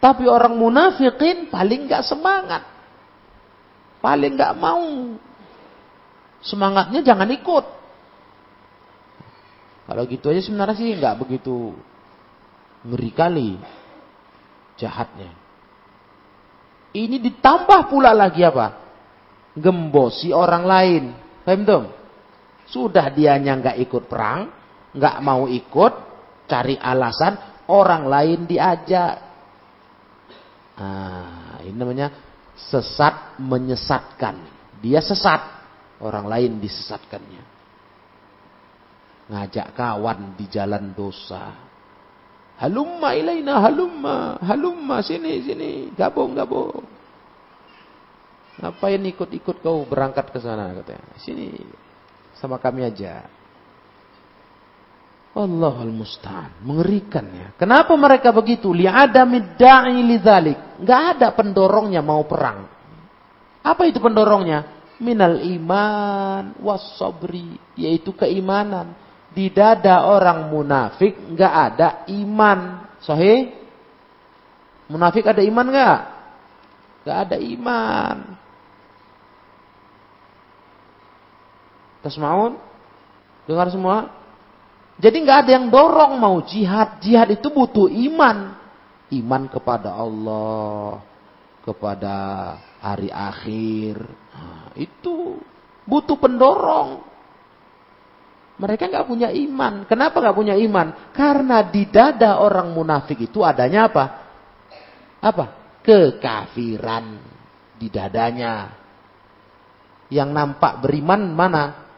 Tapi 0.00 0.24
orang 0.24 0.56
munafikin 0.56 1.52
paling 1.52 1.84
nggak 1.84 2.06
semangat. 2.06 2.79
Paling 4.00 4.32
nggak 4.36 4.56
mau. 4.56 5.16
Semangatnya 6.40 7.04
jangan 7.04 7.28
ikut. 7.28 7.66
Kalau 9.84 10.02
gitu 10.08 10.32
aja 10.32 10.40
sebenarnya 10.40 10.76
sih 10.76 10.96
nggak 10.96 11.18
begitu 11.20 11.76
ngeri 12.88 13.10
kali 13.12 13.50
jahatnya. 14.80 15.36
Ini 16.90 17.16
ditambah 17.22 17.92
pula 17.92 18.16
lagi 18.16 18.42
apa? 18.42 18.80
gembosi 19.56 20.30
orang 20.30 20.64
lain. 20.64 21.04
Paham 21.42 21.62
tuh? 21.66 21.84
Sudah 22.70 23.10
dianya 23.10 23.58
nggak 23.58 23.78
ikut 23.82 24.06
perang, 24.06 24.46
nggak 24.94 25.16
mau 25.26 25.50
ikut, 25.50 25.92
cari 26.46 26.78
alasan 26.78 27.66
orang 27.66 28.06
lain 28.06 28.46
diajak. 28.46 29.14
Ah, 30.78 31.58
ini 31.66 31.74
namanya 31.74 32.14
sesat 32.68 33.40
menyesatkan. 33.40 34.36
Dia 34.84 35.00
sesat, 35.00 35.40
orang 36.04 36.28
lain 36.28 36.52
disesatkannya. 36.60 37.44
Ngajak 39.30 39.72
kawan 39.72 40.34
di 40.36 40.44
jalan 40.50 40.92
dosa. 40.92 41.54
Halumma 42.60 43.16
ilaina 43.16 43.56
halumma, 43.64 44.36
halumma 44.44 45.00
sini 45.00 45.40
sini, 45.40 45.88
gabung 45.96 46.36
gabung. 46.36 46.84
Ngapain 48.60 49.00
ikut-ikut 49.00 49.64
kau 49.64 49.88
berangkat 49.88 50.28
ke 50.28 50.38
sana 50.42 50.68
katanya. 50.76 51.16
Sini 51.16 51.56
sama 52.36 52.60
kami 52.60 52.84
aja. 52.84 53.24
Allahul 55.30 55.94
musta'an. 55.94 56.58
Mengerikan 56.66 57.22
ya. 57.30 57.48
Kenapa 57.54 57.94
mereka 57.94 58.34
begitu? 58.34 58.74
Li'adamid 58.74 59.54
da'i 59.54 60.02
lidzalik. 60.02 60.82
Enggak 60.82 61.00
ada 61.16 61.28
pendorongnya 61.30 62.02
mau 62.02 62.26
perang. 62.26 62.66
Apa 63.62 63.86
itu 63.86 64.02
pendorongnya? 64.02 64.82
Minal 65.00 65.40
iman 65.40 66.58
was 66.60 66.82
sabri, 66.98 67.56
yaitu 67.78 68.10
keimanan. 68.12 68.92
Di 69.30 69.46
dada 69.54 70.10
orang 70.10 70.50
munafik 70.50 71.14
enggak 71.14 71.54
ada 71.54 71.88
iman. 72.10 72.90
Sahih? 72.98 73.54
Munafik 74.90 75.22
ada 75.30 75.46
iman 75.46 75.66
enggak? 75.70 75.98
Enggak 77.06 77.18
ada 77.22 77.36
iman. 77.38 78.16
Tasmaun? 82.02 82.58
Dengar 83.46 83.70
semua? 83.70 84.19
Jadi 85.00 85.16
nggak 85.24 85.38
ada 85.46 85.50
yang 85.56 85.66
dorong 85.72 86.20
mau 86.20 86.44
jihad. 86.44 87.00
Jihad 87.00 87.32
itu 87.32 87.48
butuh 87.48 87.88
iman. 87.88 88.52
Iman 89.08 89.48
kepada 89.48 89.96
Allah. 89.96 91.00
Kepada 91.64 92.16
hari 92.84 93.08
akhir. 93.08 93.96
Nah, 94.04 94.76
itu 94.76 95.40
butuh 95.88 96.20
pendorong. 96.20 97.00
Mereka 98.60 98.92
nggak 98.92 99.08
punya 99.08 99.32
iman. 99.32 99.88
Kenapa 99.88 100.20
nggak 100.20 100.36
punya 100.36 100.52
iman? 100.52 101.16
Karena 101.16 101.64
di 101.64 101.88
dada 101.88 102.44
orang 102.44 102.76
munafik 102.76 103.24
itu 103.24 103.40
adanya 103.40 103.88
apa? 103.88 104.04
Apa? 105.24 105.44
Kekafiran 105.80 107.16
di 107.80 107.88
dadanya. 107.88 108.76
Yang 110.12 110.28
nampak 110.28 110.84
beriman 110.84 111.32
mana? 111.32 111.88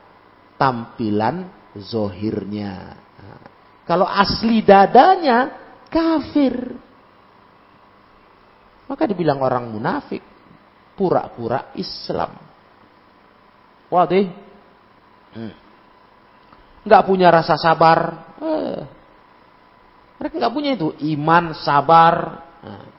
tampilan 0.63 1.51
zohirnya. 1.79 2.99
kalau 3.89 4.07
asli 4.07 4.61
dadanya 4.63 5.53
kafir. 5.89 6.55
Maka 8.87 9.09
dibilang 9.09 9.41
orang 9.41 9.73
munafik. 9.73 10.21
Pura-pura 10.93 11.73
Islam. 11.75 12.37
Wadih. 13.89 14.29
Hmm. 15.33 15.55
Punya 17.09 17.33
rasa 17.33 17.57
sabar. 17.57 17.99
Eh. 18.37 18.81
Mereka 20.21 20.35
nggak 20.37 20.55
punya 20.55 20.71
itu. 20.77 20.93
Iman, 21.09 21.57
sabar. 21.57 22.45
Nah 22.61 22.93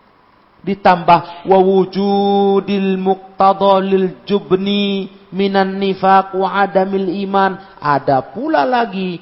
ditambah 0.63 1.45
wawujudil 1.51 2.95
muqtadalil 2.95 4.23
jubni 4.23 5.11
minan 5.33 5.81
nifaq 5.81 6.37
wa 6.37 6.61
adamil 6.61 7.09
iman. 7.25 7.57
Ada 7.81 8.21
pula 8.31 8.63
lagi 8.63 9.17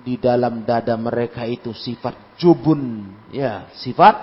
di 0.00 0.16
dalam 0.16 0.64
dada 0.64 0.96
mereka 0.96 1.44
itu 1.44 1.76
sifat 1.76 2.40
jubun. 2.40 3.12
Ya 3.30 3.68
sifat 3.76 4.16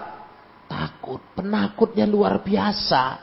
takut. 0.66 1.22
Penakutnya 1.38 2.10
luar 2.10 2.42
biasa. 2.42 3.22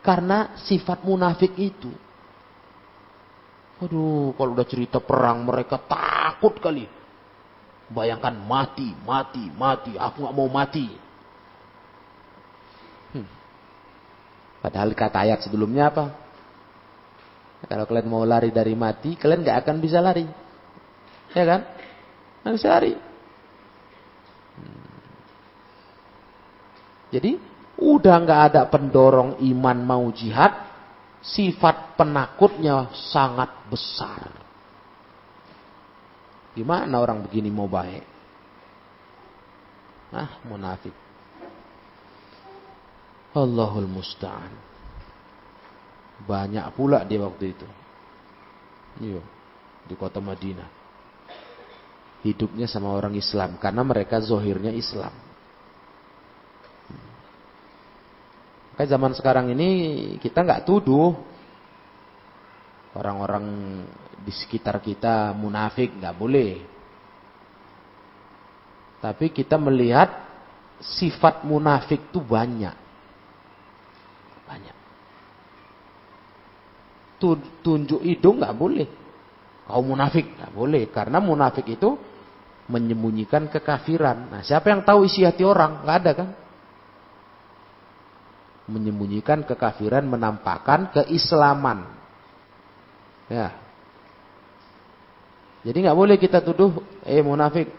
Karena 0.00 0.54
sifat 0.62 1.02
munafik 1.02 1.58
itu. 1.58 1.90
Aduh 3.82 4.32
kalau 4.38 4.54
udah 4.54 4.68
cerita 4.68 5.02
perang 5.02 5.42
mereka 5.42 5.82
takut 5.82 6.54
kali. 6.62 6.86
Bayangkan 7.90 8.38
mati 8.38 8.94
mati 9.02 9.50
mati. 9.58 9.92
Aku 9.98 10.24
nggak 10.24 10.36
mau 10.38 10.48
mati. 10.48 11.02
Padahal 14.64 14.96
kata 14.96 15.28
ayat 15.28 15.44
sebelumnya 15.44 15.92
apa? 15.92 16.23
Kalau 17.64 17.84
kalian 17.88 18.08
mau 18.08 18.24
lari 18.28 18.52
dari 18.52 18.76
mati, 18.76 19.16
kalian 19.16 19.40
nggak 19.40 19.58
akan 19.64 19.76
bisa 19.80 19.98
lari. 20.00 20.26
Ya 21.32 21.44
kan? 21.48 21.60
Nggak 22.44 22.54
bisa 22.60 22.68
lari. 22.68 22.92
Hmm. 24.54 24.92
Jadi, 27.14 27.32
udah 27.80 28.16
nggak 28.20 28.42
ada 28.52 28.62
pendorong 28.68 29.40
iman 29.40 29.78
mau 29.80 30.04
jihad, 30.12 30.52
sifat 31.24 31.96
penakutnya 31.96 32.92
sangat 32.92 33.50
besar. 33.72 34.28
Gimana 36.54 37.02
orang 37.02 37.24
begini 37.26 37.50
mau 37.50 37.66
baik? 37.66 38.04
Ah, 40.14 40.38
munafik. 40.46 40.94
Allahul 43.34 43.90
musta'an. 43.90 44.73
Banyak 46.22 46.70
pula 46.78 47.02
dia 47.02 47.18
waktu 47.18 47.50
itu. 47.50 47.66
Iya, 49.02 49.22
di 49.90 49.94
kota 49.98 50.22
Madinah. 50.22 50.70
Hidupnya 52.22 52.70
sama 52.70 52.94
orang 52.94 53.18
Islam 53.18 53.58
karena 53.58 53.82
mereka 53.82 54.22
zohirnya 54.22 54.70
Islam. 54.70 55.12
Kayak 58.74 58.90
zaman 58.90 59.12
sekarang 59.14 59.46
ini 59.54 59.68
kita 60.18 60.42
nggak 60.42 60.66
tuduh 60.66 61.14
orang-orang 62.94 63.46
di 64.24 64.32
sekitar 64.32 64.80
kita 64.80 65.34
munafik 65.36 65.94
nggak 65.94 66.16
boleh. 66.16 66.52
Tapi 69.04 69.28
kita 69.30 69.60
melihat 69.60 70.08
sifat 70.80 71.44
munafik 71.44 72.08
itu. 72.08 72.24
Banyak. 72.24 72.83
Tunjuk 77.18 78.00
hidung 78.04 78.42
nggak 78.42 78.56
boleh. 78.56 78.88
Kau 79.64 79.80
munafik 79.80 80.36
nggak 80.36 80.52
boleh. 80.52 80.88
Karena 80.92 81.18
munafik 81.22 81.64
itu 81.68 81.96
menyembunyikan 82.68 83.48
kekafiran. 83.52 84.32
Nah, 84.32 84.40
siapa 84.40 84.72
yang 84.72 84.84
tahu 84.84 85.04
isi 85.04 85.24
hati 85.24 85.44
orang? 85.44 85.84
Nggak 85.84 85.96
ada 86.00 86.12
kan? 86.16 86.28
Menyembunyikan 88.64 89.44
kekafiran, 89.44 90.08
menampakkan 90.08 90.88
keislaman. 90.92 91.84
Ya. 93.28 93.52
Jadi 95.64 95.80
nggak 95.80 95.96
boleh 95.96 96.16
kita 96.20 96.44
tuduh, 96.44 96.76
eh 97.08 97.24
munafik, 97.24 97.72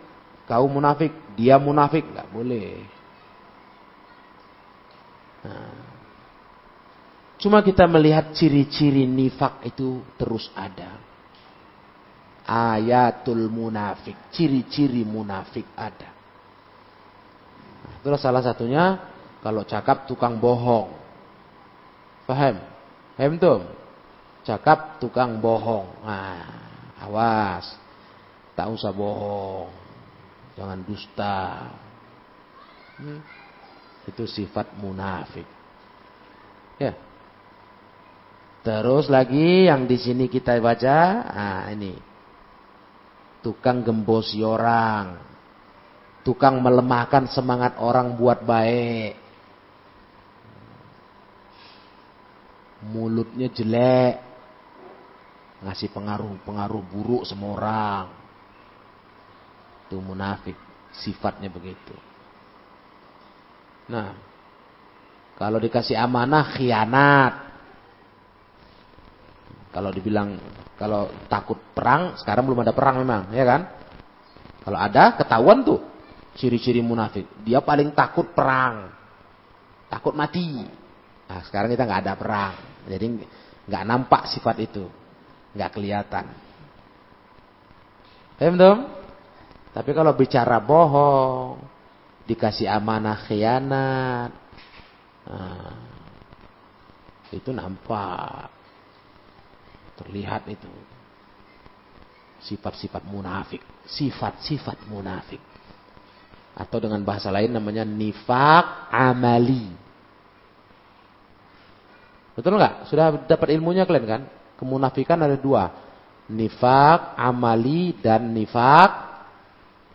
kau 0.49 0.65
munafik, 0.65 1.13
dia 1.37 1.61
munafik, 1.61 2.01
nggak 2.01 2.29
boleh. 2.33 2.81
Nah, 5.45 5.94
Cuma 7.35 7.59
kita 7.59 7.83
melihat 7.85 8.31
ciri-ciri 8.31 9.03
nifak 9.03 9.59
itu 9.67 9.99
terus 10.15 10.47
ada. 10.55 10.97
Ayatul 12.45 13.49
munafik, 13.51 14.15
ciri-ciri 14.31 15.01
munafik 15.03 15.65
ada. 15.75 16.13
Itulah 17.99 18.21
salah 18.21 18.45
satunya 18.45 19.01
kalau 19.41 19.65
cakap 19.65 20.05
tukang 20.05 20.37
bohong. 20.37 20.93
Paham? 22.25 22.61
Paham 23.17 23.33
tuh? 23.37 23.61
Cakap 24.45 25.01
tukang 25.01 25.41
bohong. 25.41 25.89
Nah, 26.05 26.45
awas. 27.01 27.65
Tak 28.53 28.69
usah 28.69 28.93
bohong. 28.93 29.69
Jangan 30.53 30.79
dusta. 30.85 31.69
Hmm. 33.01 33.21
Itu 34.05 34.29
sifat 34.29 34.73
munafik. 34.77 35.45
Ya. 36.77 36.93
Terus 38.65 39.13
lagi 39.13 39.69
yang 39.69 39.85
di 39.85 39.93
sini 39.93 40.25
kita 40.25 40.57
baca, 40.57 40.97
ah 41.29 41.69
ini. 41.69 41.93
Tukang 43.45 43.85
gembosi 43.85 44.41
orang. 44.41 45.21
Tukang 46.25 46.57
melemahkan 46.65 47.29
semangat 47.29 47.77
orang 47.77 48.17
buat 48.17 48.41
baik. 48.41 49.21
Mulutnya 52.89 53.53
jelek. 53.53 54.17
Ngasih 55.61 55.93
pengaruh-pengaruh 55.93 56.83
buruk 56.89 57.21
sama 57.29 57.45
orang. 57.53 58.05
Itu 59.85 60.01
munafik. 60.01 60.57
Sifatnya 60.89 61.53
begitu. 61.53 61.93
Nah, 63.93 64.17
kalau 65.37 65.61
dikasih 65.61 66.01
amanah 66.01 66.49
khianat. 66.49 67.44
Kalau 69.75 69.91
dibilang 69.91 70.39
kalau 70.79 71.11
takut 71.27 71.59
perang, 71.75 72.15
sekarang 72.15 72.47
belum 72.47 72.63
ada 72.63 72.71
perang 72.71 73.03
memang, 73.03 73.35
ya 73.35 73.43
kan? 73.43 73.61
Kalau 74.63 74.79
ada 74.79 75.19
ketahuan 75.19 75.67
tuh 75.67 75.83
ciri-ciri 76.39 76.79
munafik. 76.79 77.27
Dia 77.43 77.59
paling 77.59 77.91
takut 77.91 78.31
perang. 78.31 78.87
Takut 79.91 80.15
mati. 80.15 80.63
Nah, 81.27 81.41
sekarang 81.43 81.75
kita 81.75 81.83
nggak 81.83 82.01
ada 82.07 82.15
perang. 82.15 82.55
Jadi 82.87 83.05
nggak 83.67 83.83
nampak 83.83 84.31
sifat 84.31 84.63
itu. 84.63 84.87
nggak 85.55 85.71
kelihatan. 85.71 86.25
Paham? 88.35 88.91
Tapi 89.71 89.91
kalau 89.91 90.11
bicara 90.15 90.59
bohong, 90.59 91.59
dikasih 92.27 92.67
amanah 92.71 93.19
khianat, 93.27 94.31
nah, 95.27 95.75
Itu 97.31 97.51
nampak. 97.51 98.54
Terlihat 99.95 100.47
itu. 100.51 100.71
Sifat-sifat 102.43 103.03
munafik. 103.07 103.63
Sifat-sifat 103.87 104.85
munafik. 104.91 105.39
Atau 106.55 106.79
dengan 106.79 107.03
bahasa 107.03 107.31
lain 107.31 107.51
namanya 107.51 107.83
nifak 107.83 108.91
amali. 108.91 109.71
Betul 112.35 112.59
nggak? 112.59 112.91
Sudah 112.91 113.15
dapat 113.23 113.55
ilmunya 113.55 113.87
kalian 113.87 114.07
kan? 114.07 114.21
Kemunafikan 114.59 115.19
ada 115.19 115.39
dua. 115.39 115.71
Nifak 116.27 117.15
amali 117.15 117.95
dan 117.99 118.31
nifak 118.35 118.91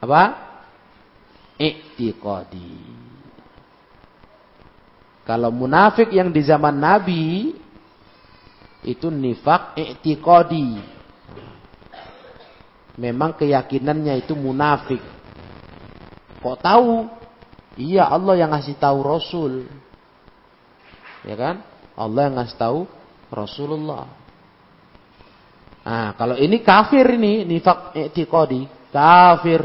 apa? 0.01 0.23
Iktiqadi. 1.61 2.73
Kalau 5.29 5.53
munafik 5.53 6.11
yang 6.11 6.33
di 6.33 6.41
zaman 6.41 6.75
Nabi 6.81 7.55
itu 8.85 9.13
nifak 9.13 9.77
i'tiqadi. 9.77 10.81
Memang 13.01 13.37
keyakinannya 13.37 14.25
itu 14.25 14.37
munafik. 14.37 15.01
Kok 16.41 16.59
tahu? 16.61 17.09
Iya 17.81 18.09
Allah 18.09 18.35
yang 18.45 18.51
ngasih 18.53 18.77
tahu 18.77 18.99
Rasul. 19.01 19.69
Ya 21.25 21.37
kan? 21.37 21.65
Allah 21.97 22.29
yang 22.29 22.35
ngasih 22.41 22.57
tahu 22.57 22.81
Rasulullah. 23.29 24.09
Nah, 25.81 26.13
kalau 26.13 26.37
ini 26.37 26.61
kafir 26.61 27.09
ini, 27.17 27.45
nifak 27.49 27.97
i'tiqadi, 27.97 28.69
kafir. 28.93 29.65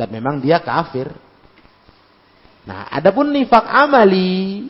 Dan 0.00 0.08
memang 0.08 0.40
dia 0.40 0.64
kafir. 0.64 1.12
Nah, 2.64 2.88
adapun 2.88 3.32
nifak 3.32 3.64
amali 3.68 4.68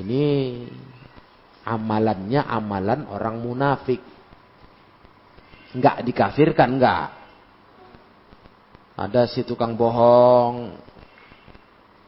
ini 0.00 0.24
amalannya 1.70 2.42
amalan 2.42 3.06
orang 3.06 3.36
munafik. 3.38 4.02
Enggak 5.70 6.02
dikafirkan, 6.02 6.68
enggak. 6.74 7.06
Ada 8.98 9.30
si 9.30 9.46
tukang 9.46 9.78
bohong, 9.78 10.74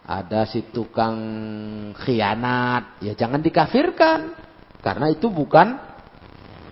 ada 0.03 0.45
si 0.51 0.67
tukang 0.75 1.17
khianat, 1.95 2.99
ya 3.07 3.15
jangan 3.15 3.39
dikafirkan. 3.39 4.21
Karena 4.83 5.07
itu 5.09 5.31
bukan 5.31 5.79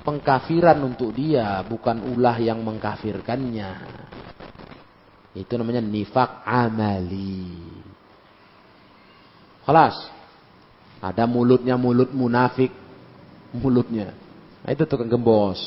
pengkafiran 0.03 0.83
untuk 0.83 1.15
dia, 1.15 1.63
bukan 1.63 2.03
ulah 2.11 2.37
yang 2.43 2.59
mengkafirkannya. 2.67 3.71
Itu 5.39 5.55
namanya 5.55 5.79
nifak 5.79 6.43
amali. 6.43 7.55
Kelas. 9.63 9.95
Ada 11.01 11.25
mulutnya 11.31 11.79
mulut 11.79 12.11
munafik. 12.11 12.75
Mulutnya. 13.57 14.15
Nah, 14.63 14.71
itu 14.71 14.87
tukang 14.87 15.11
gembos. 15.11 15.59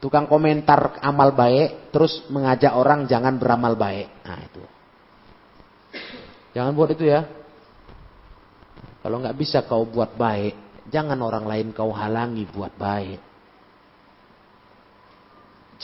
Tukang 0.00 0.26
komentar 0.26 0.98
amal 1.04 1.36
baik. 1.36 1.92
Terus 1.92 2.24
mengajak 2.32 2.72
orang 2.72 3.04
jangan 3.06 3.36
beramal 3.36 3.76
baik. 3.76 4.08
Nah 4.24 4.38
itu. 4.40 4.62
Jangan 6.52 6.72
buat 6.72 6.90
itu 6.92 7.04
ya. 7.08 7.28
Kalau 9.02 9.18
nggak 9.20 9.36
bisa 9.36 9.64
kau 9.68 9.84
buat 9.84 10.16
baik. 10.16 10.86
Jangan 10.88 11.18
orang 11.22 11.44
lain 11.46 11.66
kau 11.70 11.94
halangi 11.94 12.44
buat 12.50 12.74
baik 12.76 13.32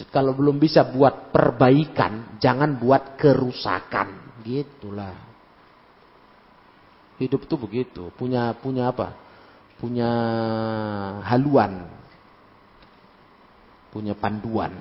kalau 0.06 0.30
belum 0.36 0.62
bisa 0.62 0.86
buat 0.86 1.34
perbaikan, 1.34 2.38
jangan 2.38 2.78
buat 2.78 3.18
kerusakan. 3.18 4.38
Gitulah. 4.46 5.16
Hidup 7.18 7.50
tuh 7.50 7.58
begitu, 7.58 8.14
punya 8.14 8.54
punya 8.54 8.94
apa? 8.94 9.10
Punya 9.78 10.10
haluan. 11.22 11.86
Punya 13.94 14.12
panduan. 14.18 14.74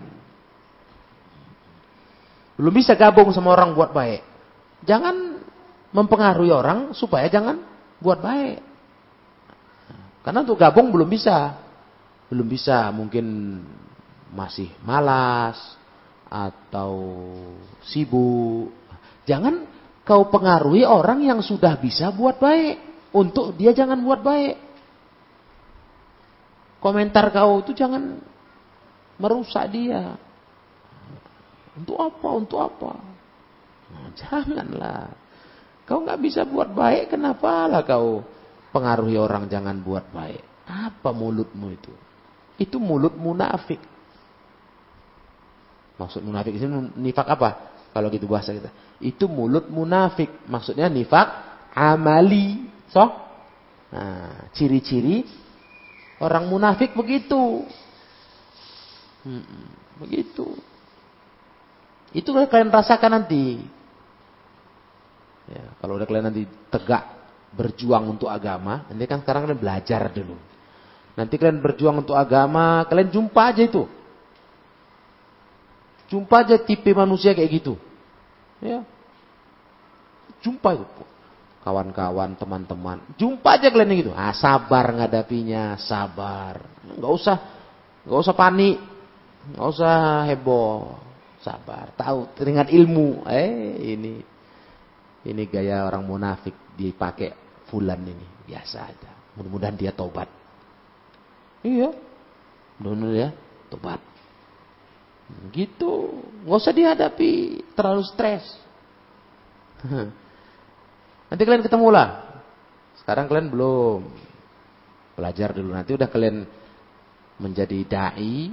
Belum 2.58 2.74
bisa 2.74 2.98
gabung 2.98 3.30
sama 3.30 3.54
orang 3.54 3.78
buat 3.78 3.94
baik. 3.94 4.26
Jangan 4.82 5.38
mempengaruhi 5.94 6.50
orang 6.50 6.98
supaya 6.98 7.30
jangan 7.30 7.62
buat 8.02 8.18
baik. 8.18 8.60
Karena 10.26 10.44
untuk 10.44 10.58
gabung 10.60 10.90
belum 10.90 11.08
bisa. 11.08 11.56
Belum 12.28 12.50
bisa 12.50 12.92
mungkin 12.92 13.62
masih 14.34 14.74
malas 14.84 15.56
atau 16.28 17.00
sibuk. 17.88 18.74
Jangan 19.24 19.64
kau 20.04 20.28
pengaruhi 20.28 20.84
orang 20.84 21.24
yang 21.24 21.40
sudah 21.40 21.80
bisa 21.80 22.12
buat 22.12 22.42
baik. 22.42 22.84
Untuk 23.16 23.56
dia 23.56 23.72
jangan 23.72 24.04
buat 24.04 24.20
baik. 24.20 24.67
Komentar 26.78 27.34
kau 27.34 27.66
itu 27.66 27.74
jangan 27.74 28.22
merusak 29.18 29.66
dia. 29.74 30.14
Untuk 31.78 31.98
apa? 31.98 32.28
Untuk 32.34 32.60
apa? 32.62 32.92
Nah, 33.94 34.10
janganlah. 34.14 35.10
Kau 35.88 36.04
nggak 36.04 36.20
bisa 36.20 36.44
buat 36.44 36.74
baik, 36.76 37.16
kenapa 37.16 37.66
lah 37.70 37.82
kau 37.88 38.22
pengaruhi 38.76 39.16
orang 39.16 39.48
jangan 39.48 39.80
buat 39.80 40.12
baik? 40.12 40.44
Apa 40.68 41.16
mulutmu 41.16 41.72
itu? 41.72 41.94
Itu 42.60 42.78
mulut 42.82 43.16
munafik. 43.16 43.80
Maksud 45.98 46.22
munafik 46.22 46.60
sini 46.60 46.94
nifak 47.00 47.26
apa? 47.26 47.50
Kalau 47.96 48.12
gitu 48.14 48.30
bahasa 48.30 48.54
kita. 48.54 48.70
Itu 49.02 49.26
mulut 49.26 49.72
munafik. 49.72 50.46
Maksudnya 50.46 50.92
nifak 50.92 51.26
amali. 51.74 52.68
So? 52.92 53.02
Nah, 53.88 54.52
ciri-ciri 54.52 55.24
orang 56.22 56.46
munafik 56.50 56.94
begitu. 56.98 57.66
Hmm, 59.26 59.44
begitu. 60.02 60.58
Itu 62.16 62.32
kalian 62.34 62.72
rasakan 62.72 63.22
nanti. 63.22 63.62
Ya, 65.48 65.64
kalau 65.80 65.96
udah 65.96 66.08
kalian 66.08 66.28
nanti 66.32 66.44
tegak 66.68 67.08
berjuang 67.56 68.04
untuk 68.12 68.28
agama, 68.28 68.84
nanti 68.92 69.08
kan 69.08 69.24
sekarang 69.24 69.48
kalian 69.48 69.62
belajar 69.62 70.02
dulu. 70.12 70.36
Nanti 71.18 71.34
kalian 71.40 71.64
berjuang 71.64 72.04
untuk 72.06 72.14
agama, 72.14 72.86
kalian 72.86 73.10
jumpa 73.10 73.42
aja 73.56 73.64
itu. 73.66 73.90
Jumpa 76.08 76.46
aja 76.46 76.56
tipe 76.62 76.92
manusia 76.96 77.36
kayak 77.36 77.52
gitu. 77.64 77.74
Ya. 78.64 78.84
Jumpa 80.46 80.78
itu. 80.78 81.04
Kawan-kawan, 81.68 82.40
teman-teman. 82.40 83.04
Jumpa 83.20 83.60
aja 83.60 83.68
kalian 83.68 84.00
gitu. 84.00 84.16
Ah, 84.16 84.32
sabar 84.32 84.88
ngadapinya, 84.88 85.76
sabar. 85.76 86.64
Enggak 86.88 87.12
usah 87.12 87.38
enggak 88.08 88.20
usah 88.24 88.36
panik. 88.40 88.80
Enggak 89.52 89.68
usah 89.76 89.96
heboh. 90.32 90.96
Sabar. 91.44 91.92
Tahu 92.00 92.40
teringat 92.40 92.72
ilmu. 92.72 93.28
Eh, 93.28 93.52
ini 93.84 94.24
ini 95.28 95.44
gaya 95.52 95.84
orang 95.84 96.08
munafik 96.08 96.56
dipakai 96.80 97.36
fulan 97.68 98.00
ini. 98.00 98.48
Biasa 98.48 98.78
aja. 98.88 99.12
Mudah-mudahan 99.36 99.76
dia 99.76 99.92
tobat. 99.92 100.32
Iya. 101.68 101.92
Mudah-mudahan 102.80 103.12
dia 103.12 103.30
tobat. 103.68 104.00
Gitu. 105.52 106.16
Nggak 106.48 106.60
usah 106.64 106.72
dihadapi 106.72 107.32
terlalu 107.76 108.08
stres. 108.08 108.48
Nanti 111.28 111.42
kalian 111.44 111.64
ketemu 111.64 111.88
lah. 111.92 112.08
Sekarang 113.04 113.28
kalian 113.28 113.52
belum. 113.52 114.02
Belajar 115.20 115.52
dulu. 115.52 115.76
Nanti 115.76 115.92
udah 115.96 116.08
kalian 116.08 116.48
menjadi 117.40 117.80
da'i. 117.88 118.52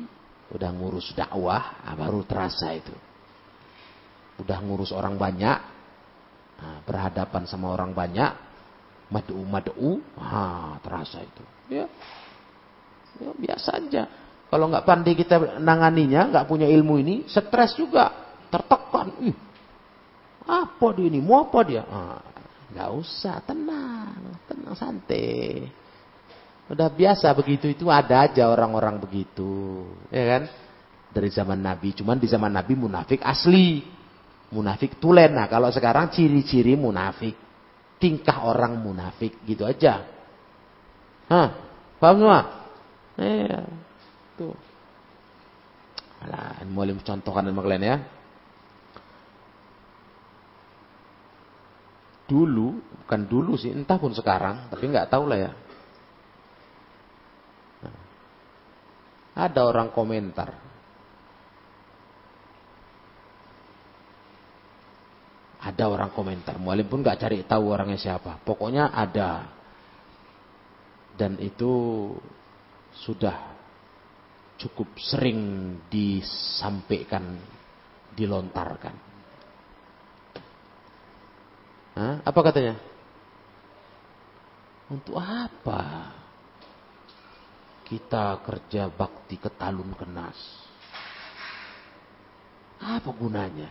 Udah 0.51 0.71
ngurus 0.75 1.15
dakwah. 1.15 1.83
Nah, 1.87 1.95
baru 1.95 2.27
terasa 2.27 2.75
itu. 2.75 2.95
Udah 4.43 4.59
ngurus 4.59 4.91
orang 4.91 5.15
banyak. 5.15 5.59
Nah, 6.59 6.79
berhadapan 6.83 7.47
sama 7.47 7.71
orang 7.71 7.95
banyak. 7.95 8.31
Madu 9.11 9.39
madu. 9.47 10.03
Nah, 10.19 10.83
terasa 10.83 11.23
itu. 11.23 11.45
Ya. 11.71 11.87
ya 13.23 13.31
biasa 13.39 13.71
aja. 13.79 14.05
Kalau 14.55 14.71
nggak 14.71 14.87
pandai 14.87 15.19
kita 15.19 15.59
nanganinya, 15.59 16.31
nggak 16.31 16.47
punya 16.47 16.71
ilmu 16.71 17.03
ini, 17.03 17.27
stres 17.27 17.75
juga, 17.75 18.07
tertekan. 18.55 19.11
Ih, 19.19 19.35
apa 20.47 20.87
dia 20.95 21.11
ini? 21.11 21.19
Mau 21.19 21.43
apa 21.43 21.59
dia? 21.67 21.83
Ah, 21.83 22.23
nggak 22.75 22.91
usah, 22.91 23.39
tenang, 23.47 24.43
tenang 24.51 24.75
santai. 24.75 25.71
Udah 26.67 26.91
biasa 26.91 27.31
begitu 27.39 27.71
itu 27.71 27.87
ada 27.87 28.27
aja 28.27 28.51
orang-orang 28.51 28.99
begitu, 28.99 29.87
ya 30.11 30.25
kan? 30.37 30.43
Dari 31.15 31.31
zaman 31.31 31.63
Nabi, 31.63 31.95
cuman 31.95 32.19
di 32.19 32.27
zaman 32.27 32.51
Nabi 32.51 32.75
munafik 32.75 33.23
asli, 33.23 33.87
munafik 34.51 34.99
tulen. 34.99 35.39
Nah 35.39 35.47
kalau 35.47 35.71
sekarang 35.71 36.11
ciri-ciri 36.11 36.75
munafik, 36.75 37.39
tingkah 38.03 38.43
orang 38.43 38.83
munafik 38.83 39.39
gitu 39.47 39.63
aja. 39.63 40.03
Hah, 41.31 41.49
paham 42.03 42.21
semua? 42.21 42.41
Iya. 43.15 43.63
Tuh. 44.35 44.57
Nah, 46.25 46.65
mulai 46.67 46.97
contohkan 47.05 47.45
sama 47.45 47.61
kalian 47.63 47.85
ya. 47.85 47.97
Dulu, 52.25 52.81
bukan 53.05 53.21
dulu 53.29 53.53
sih, 53.61 53.73
entah 53.73 54.01
pun 54.01 54.13
sekarang, 54.17 54.73
tapi 54.73 54.89
nggak 54.89 55.09
tahu 55.13 55.25
lah 55.29 55.39
ya. 55.39 55.53
Ada 59.35 59.61
orang 59.67 59.91
komentar. 59.91 60.63
Ada 65.65 65.85
orang 65.89 66.13
komentar, 66.13 66.61
mualim 66.61 66.87
pun 66.87 67.01
nggak 67.01 67.19
cari 67.25 67.41
tahu 67.49 67.73
orangnya 67.73 67.97
siapa. 67.97 68.37
Pokoknya 68.45 68.93
ada. 68.93 69.49
Dan 71.17 71.41
itu 71.41 71.73
sudah 73.01 73.55
cukup 74.61 74.93
sering 75.01 75.41
disampaikan, 75.89 77.41
dilontarkan. 78.13 79.14
Hah? 81.95 82.19
Apa 82.27 82.41
katanya? 82.43 82.75
Untuk 84.91 85.17
apa 85.17 86.11
kita 87.87 88.43
kerja 88.43 88.91
bakti 88.91 89.39
ke 89.39 89.49
talun 89.55 89.95
kenas? 89.95 90.37
Apa 92.83 93.09
gunanya? 93.15 93.71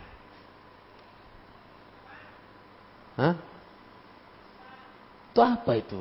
Hah? 3.20 3.34
Itu 5.30 5.40
apa 5.44 5.76
itu? 5.78 5.98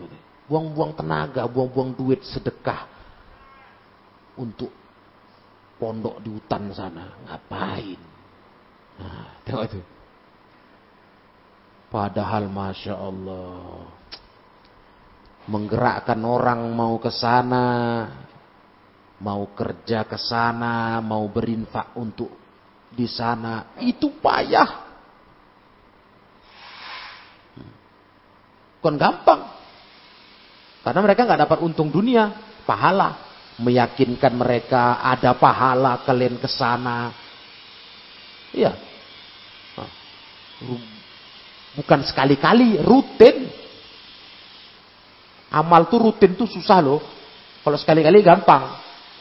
Buang-buang 0.48 0.96
tenaga, 0.98 1.46
buang-buang 1.46 1.94
duit 1.94 2.24
sedekah 2.24 2.88
untuk 4.40 4.72
pondok 5.78 6.24
di 6.24 6.30
hutan 6.32 6.72
sana. 6.74 7.12
Ngapain? 7.28 8.00
Nah, 8.98 9.28
tengok 9.46 9.64
itu. 9.68 9.80
Padahal 11.94 12.50
Masya 12.50 12.98
Allah. 12.98 13.86
Menggerakkan 15.46 16.18
orang 16.26 16.66
mau 16.74 16.98
ke 16.98 17.14
sana. 17.14 17.70
Mau 19.22 19.54
kerja 19.54 20.02
ke 20.02 20.18
sana. 20.18 20.98
Mau 21.06 21.30
berinfak 21.30 21.94
untuk 21.94 22.34
di 22.90 23.06
sana. 23.06 23.78
Itu 23.78 24.10
payah. 24.18 24.90
Bukan 28.82 28.98
gampang. 28.98 29.54
Karena 30.82 31.00
mereka 31.06 31.30
nggak 31.30 31.42
dapat 31.46 31.60
untung 31.62 31.94
dunia. 31.94 32.34
Pahala. 32.66 33.22
Meyakinkan 33.62 34.34
mereka 34.34 34.98
ada 34.98 35.38
pahala 35.38 36.02
kalian 36.02 36.42
ke 36.42 36.50
sana. 36.50 37.14
Iya. 38.50 38.74
Bukan 41.74 42.06
sekali-kali, 42.06 42.78
rutin. 42.82 43.50
Amal 45.54 45.90
tuh 45.90 46.10
rutin 46.10 46.38
tuh 46.38 46.50
susah 46.50 46.82
loh. 46.82 47.02
Kalau 47.66 47.78
sekali-kali 47.78 48.22
gampang. 48.22 48.78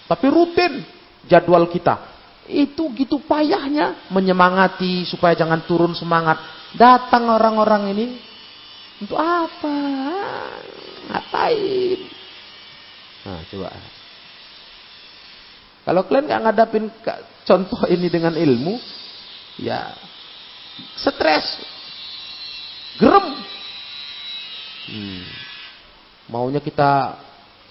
Tapi 0.08 0.26
rutin 0.28 0.84
jadwal 1.24 1.68
kita. 1.68 2.12
Itu 2.48 2.90
gitu 2.92 3.22
payahnya 3.22 4.10
menyemangati 4.10 5.06
supaya 5.08 5.32
jangan 5.32 5.64
turun 5.64 5.94
semangat. 5.94 6.40
Datang 6.74 7.28
orang-orang 7.30 7.94
ini 7.94 8.06
untuk 9.00 9.16
apa? 9.16 9.76
Ngapain? 11.08 12.00
Nah, 13.22 13.40
coba. 13.46 13.70
Kalau 15.82 16.00
kalian 16.06 16.24
nggak 16.30 16.42
ngadapin 16.46 16.84
contoh 17.42 17.82
ini 17.90 18.06
dengan 18.06 18.38
ilmu, 18.38 18.78
ya 19.58 19.90
stres, 20.94 21.58
Gerem. 23.00 23.26
Hmm. 24.92 25.24
Maunya 26.28 26.60
kita 26.60 27.16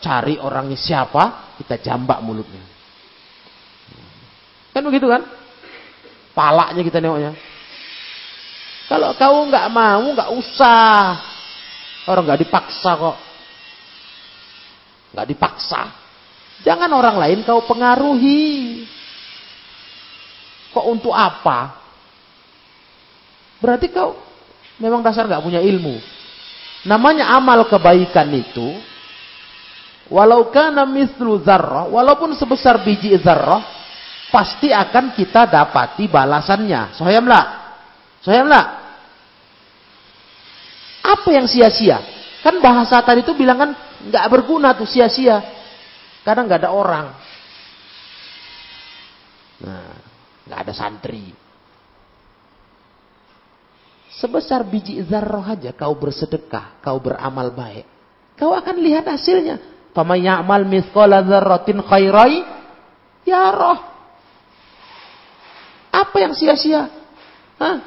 cari 0.02 0.38
orangnya 0.42 0.78
siapa, 0.78 1.56
kita 1.62 1.78
jambak 1.78 2.22
mulutnya. 2.26 2.62
Kan 4.72 4.82
begitu 4.88 5.06
kan? 5.06 5.22
Palaknya 6.32 6.82
kita 6.82 7.04
nengoknya. 7.04 7.36
Kalau 8.88 9.16
kau 9.16 9.48
nggak 9.48 9.68
mau, 9.72 10.04
nggak 10.16 10.32
usah. 10.36 11.20
Orang 12.08 12.28
nggak 12.28 12.42
dipaksa 12.44 12.92
kok. 12.98 13.18
Nggak 15.16 15.28
dipaksa. 15.32 15.82
Jangan 16.64 16.92
orang 16.92 17.16
lain 17.20 17.40
kau 17.44 17.64
pengaruhi. 17.68 18.84
Kok 20.72 20.86
untuk 20.88 21.12
apa? 21.12 21.78
Berarti 23.60 23.92
kau 23.92 24.18
memang 24.82 25.06
dasar 25.06 25.30
nggak 25.30 25.46
punya 25.46 25.62
ilmu. 25.62 26.02
Namanya 26.89 27.38
amal 27.38 27.70
kebaikan 27.70 28.26
itu, 28.34 28.74
walau 30.10 30.50
kana 30.50 30.89
mislu 30.89 31.38
zarrah, 31.46 31.86
walaupun 31.86 32.34
sebesar 32.34 32.82
biji 32.82 33.13
zarrah, 33.22 33.62
pasti 34.34 34.74
akan 34.74 35.13
kita 35.13 35.46
dapati 35.46 36.10
balasannya. 36.10 36.98
Sohayam 36.98 37.30
lah. 37.30 37.46
Lah. 38.26 38.65
Apa 41.02 41.30
yang 41.34 41.46
sia-sia? 41.46 42.02
Kan 42.41 42.58
bahasa 42.58 42.98
tadi 43.06 43.22
itu 43.22 43.38
bilang 43.38 43.58
kan 43.62 43.70
nggak 44.10 44.26
berguna 44.34 44.74
tuh 44.74 44.89
sia-sia. 44.89 45.38
Karena 46.26 46.46
nggak 46.50 46.62
ada 46.65 46.72
orang. 46.74 47.08
Nah, 49.62 49.94
nggak 50.50 50.60
ada 50.65 50.74
santri. 50.74 51.34
Sebesar 54.12 54.67
biji 54.67 55.00
zarroh 55.08 55.43
aja 55.43 55.71
kau 55.71 55.95
bersedekah, 55.95 56.84
kau 56.84 57.00
beramal 57.00 57.56
baik. 57.56 57.88
Kau 58.36 58.52
akan 58.52 58.76
lihat 58.84 59.08
hasilnya. 59.08 59.62
Fama 59.95 60.19
ya'mal 60.19 60.67
mithqala 60.67 61.24
dzarratin 61.24 61.80
khairai 61.84 62.62
roh. 63.30 63.80
Apa 65.91 66.15
yang 66.19 66.34
sia-sia? 66.36 66.88
Hah? 67.60 67.78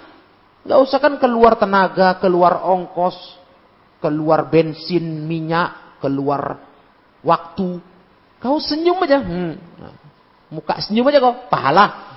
Gak 0.65 0.79
usah 0.81 0.99
kan 1.01 1.21
keluar 1.21 1.61
tenaga, 1.61 2.17
keluar 2.21 2.65
ongkos, 2.65 3.17
keluar 4.01 4.49
bensin, 4.49 5.25
minyak, 5.29 6.01
keluar 6.01 6.61
waktu. 7.21 7.81
Kau 8.41 8.57
senyum 8.61 9.01
aja. 9.05 9.21
Hmm. 9.21 9.57
Muka 10.53 10.81
senyum 10.81 11.09
aja 11.09 11.21
kau. 11.21 11.49
Pahala. 11.49 12.17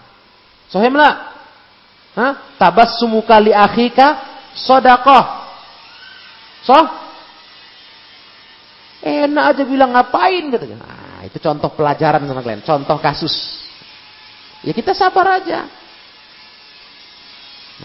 Sohem 0.68 0.96
Hah? 2.18 2.58
Tabassumu 2.58 3.22
kali 3.22 3.54
akhika 3.54 4.18
sodakoh. 4.58 5.46
So? 6.66 6.78
Enak 9.06 9.54
aja 9.54 9.64
bilang 9.64 9.94
ngapain 9.94 10.50
gitu. 10.50 10.66
Nah, 10.74 11.22
itu 11.22 11.38
contoh 11.38 11.70
pelajaran 11.78 12.26
sama 12.26 12.42
kalian. 12.42 12.66
Contoh 12.66 12.98
kasus. 12.98 13.62
Ya 14.66 14.74
kita 14.74 14.98
sabar 14.98 15.38
aja. 15.38 15.70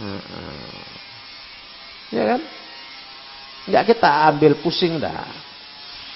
Nah, 0.00 0.24
ya 2.08 2.22
kan? 2.32 2.40
Enggak 3.68 3.84
kita 3.92 4.10
ambil 4.32 4.56
pusing 4.64 4.96
dah. 4.96 5.28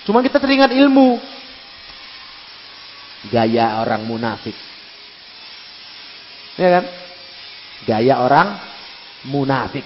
Cuma 0.08 0.24
kita 0.24 0.40
teringat 0.40 0.72
ilmu. 0.72 1.20
Gaya 3.28 3.84
orang 3.84 4.08
munafik. 4.08 4.56
Ya 6.56 6.80
kan? 6.80 7.05
Gaya 7.84 8.24
orang 8.24 8.56
munafik. 9.28 9.84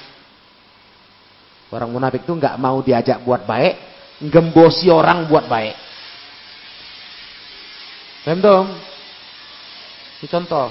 Orang 1.74 1.90
munafik 1.90 2.22
itu 2.22 2.35
nggak 2.35 2.59
mau 2.59 2.83
diajak 2.83 3.22
buat 3.26 3.46
baik, 3.46 3.74
gembosi 4.31 4.90
orang 4.90 5.26
buat 5.26 5.46
baik. 5.50 5.74
Paham 8.26 8.38
dong? 8.44 8.66
Contoh. 10.29 10.68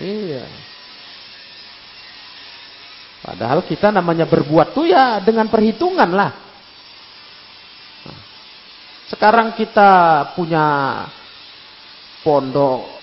Iya. 0.00 0.48
Padahal 3.20 3.60
kita 3.66 3.90
namanya 3.90 4.24
berbuat 4.24 4.72
tuh 4.72 4.86
ya 4.88 5.20
dengan 5.20 5.50
perhitungan 5.50 6.08
lah. 6.14 6.32
Sekarang 9.10 9.54
kita 9.54 9.90
punya 10.34 10.66
pondok 12.22 12.95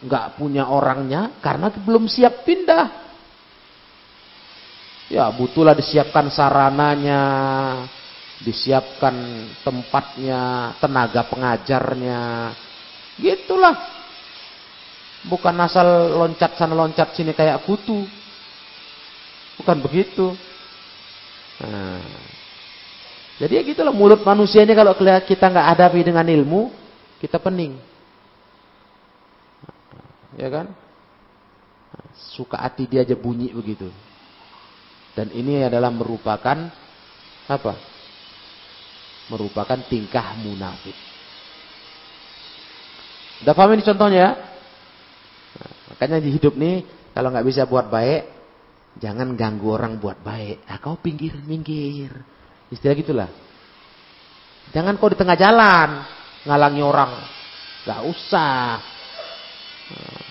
nggak 0.00 0.40
punya 0.40 0.64
orangnya 0.68 1.36
karena 1.44 1.68
belum 1.68 2.08
siap 2.08 2.44
pindah. 2.48 2.88
Ya 5.10 5.26
butuhlah 5.34 5.74
disiapkan 5.74 6.30
sarananya, 6.30 7.22
disiapkan 8.46 9.14
tempatnya, 9.66 10.74
tenaga 10.78 11.26
pengajarnya, 11.26 12.54
gitulah. 13.18 13.74
Bukan 15.26 15.52
asal 15.60 16.16
loncat 16.16 16.56
sana 16.56 16.72
loncat 16.72 17.12
sini 17.12 17.36
kayak 17.36 17.66
kutu. 17.66 18.06
Bukan 19.60 19.76
begitu. 19.84 20.32
Nah, 21.60 22.00
jadi 23.36 23.60
ya 23.60 23.62
gitulah 23.66 23.92
mulut 23.92 24.24
manusianya 24.24 24.72
kalau 24.72 24.96
kita 24.96 25.44
nggak 25.52 25.68
hadapi 25.76 26.00
dengan 26.00 26.24
ilmu, 26.24 26.72
kita 27.20 27.36
pening 27.36 27.89
ya 30.38 30.48
kan? 30.50 30.66
Suka 32.34 32.60
hati 32.60 32.86
dia 32.86 33.02
aja 33.02 33.18
bunyi 33.18 33.50
begitu. 33.50 33.90
Dan 35.14 35.34
ini 35.34 35.66
adalah 35.66 35.90
merupakan 35.90 36.70
apa? 37.50 37.74
Merupakan 39.26 39.78
tingkah 39.90 40.38
munafik. 40.38 40.94
Udah 43.42 43.54
paham 43.56 43.74
ini 43.74 43.82
contohnya? 43.82 44.36
Nah, 45.56 45.72
makanya 45.90 46.18
di 46.22 46.30
hidup 46.30 46.54
nih 46.54 46.84
kalau 47.10 47.34
nggak 47.34 47.46
bisa 47.46 47.66
buat 47.66 47.90
baik, 47.90 48.22
jangan 49.02 49.34
ganggu 49.34 49.74
orang 49.74 49.98
buat 49.98 50.22
baik. 50.22 50.62
Ah, 50.70 50.78
kau 50.78 50.94
pinggir, 51.00 51.34
minggir. 51.42 52.14
Istilah 52.70 52.94
gitulah. 52.94 53.30
Jangan 54.70 54.94
kau 54.94 55.10
di 55.10 55.18
tengah 55.18 55.34
jalan 55.34 56.06
ngalangi 56.46 56.82
orang. 56.84 57.12
Gak 57.82 58.00
usah. 58.06 58.78
Nah, 59.90 60.22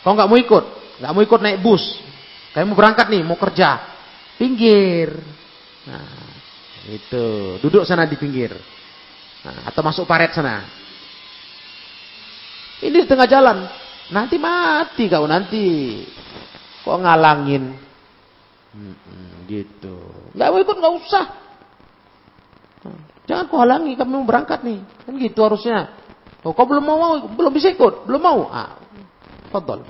kau 0.00 0.12
nggak 0.16 0.28
mau 0.28 0.38
ikut, 0.40 0.64
nggak 1.00 1.12
mau 1.12 1.22
ikut 1.22 1.40
naik 1.40 1.60
bus. 1.60 1.84
Kayak 2.52 2.66
mau 2.68 2.76
berangkat 2.76 3.06
nih, 3.08 3.22
mau 3.24 3.36
kerja. 3.40 3.80
Pinggir. 4.36 5.16
Nah, 5.88 6.32
itu. 6.92 7.56
Duduk 7.64 7.88
sana 7.88 8.04
di 8.04 8.16
pinggir. 8.20 8.52
Nah, 9.42 9.72
atau 9.72 9.80
masuk 9.80 10.04
paret 10.04 10.36
sana. 10.36 10.64
Ini 12.82 13.06
di 13.06 13.08
tengah 13.08 13.30
jalan. 13.30 13.64
Nanti 14.12 14.36
mati 14.36 15.08
kau 15.08 15.24
nanti. 15.24 16.02
Kok 16.84 16.98
ngalangin? 17.00 17.72
Hmm, 18.72 19.46
gitu. 19.46 19.96
Gak 20.34 20.48
mau 20.50 20.60
ikut 20.60 20.76
nggak 20.76 20.94
usah. 21.06 21.26
Jangan 23.30 23.46
kau 23.46 23.62
halangi, 23.62 23.94
kami 23.94 24.10
mau 24.18 24.26
berangkat 24.26 24.66
nih. 24.66 24.82
Kan 25.06 25.14
gitu 25.14 25.40
harusnya. 25.46 25.94
Oh, 26.42 26.50
kau 26.50 26.66
belum 26.66 26.82
mau, 26.82 27.22
belum 27.30 27.52
bisa 27.54 27.70
ikut, 27.70 28.02
belum 28.10 28.18
mau. 28.18 28.50
Ah, 28.50 28.81
fadol. 29.52 29.84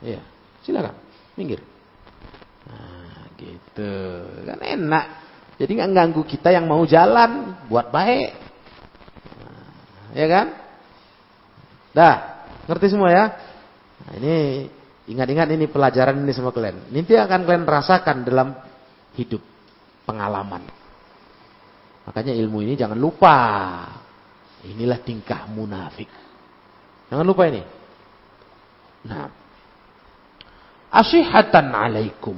Iya, 0.00 0.24
silakan, 0.64 0.96
minggir. 1.36 1.60
Nah, 2.64 3.28
gitu. 3.36 3.92
Kan 4.48 4.58
enak. 4.64 5.06
Jadi 5.60 5.70
nggak 5.76 5.92
ganggu 5.92 6.22
kita 6.24 6.48
yang 6.48 6.64
mau 6.64 6.80
jalan, 6.88 7.60
buat 7.68 7.92
baik. 7.92 8.32
Nah, 9.36 10.16
ya 10.16 10.26
kan? 10.26 10.46
Dah, 11.92 12.16
ngerti 12.64 12.86
semua 12.88 13.12
ya? 13.12 13.24
Nah, 14.08 14.12
ini 14.16 14.34
ingat-ingat 15.12 15.52
ini 15.52 15.68
pelajaran 15.68 16.16
ini 16.16 16.32
semua 16.32 16.56
kalian. 16.56 16.88
Nanti 16.88 17.12
akan 17.12 17.44
kalian 17.44 17.68
rasakan 17.68 18.24
dalam 18.24 18.56
hidup, 19.20 19.44
pengalaman. 20.08 20.64
Makanya 22.08 22.32
ilmu 22.32 22.64
ini 22.64 22.80
jangan 22.80 22.96
lupa. 22.96 23.36
Inilah 24.64 25.00
tingkah 25.04 25.44
munafik. 25.52 26.08
Jangan 27.12 27.24
lupa 27.24 27.48
ini. 27.48 27.79
Nah. 29.06 29.28
Asyihatan 30.90 31.70
alaikum. 31.70 32.36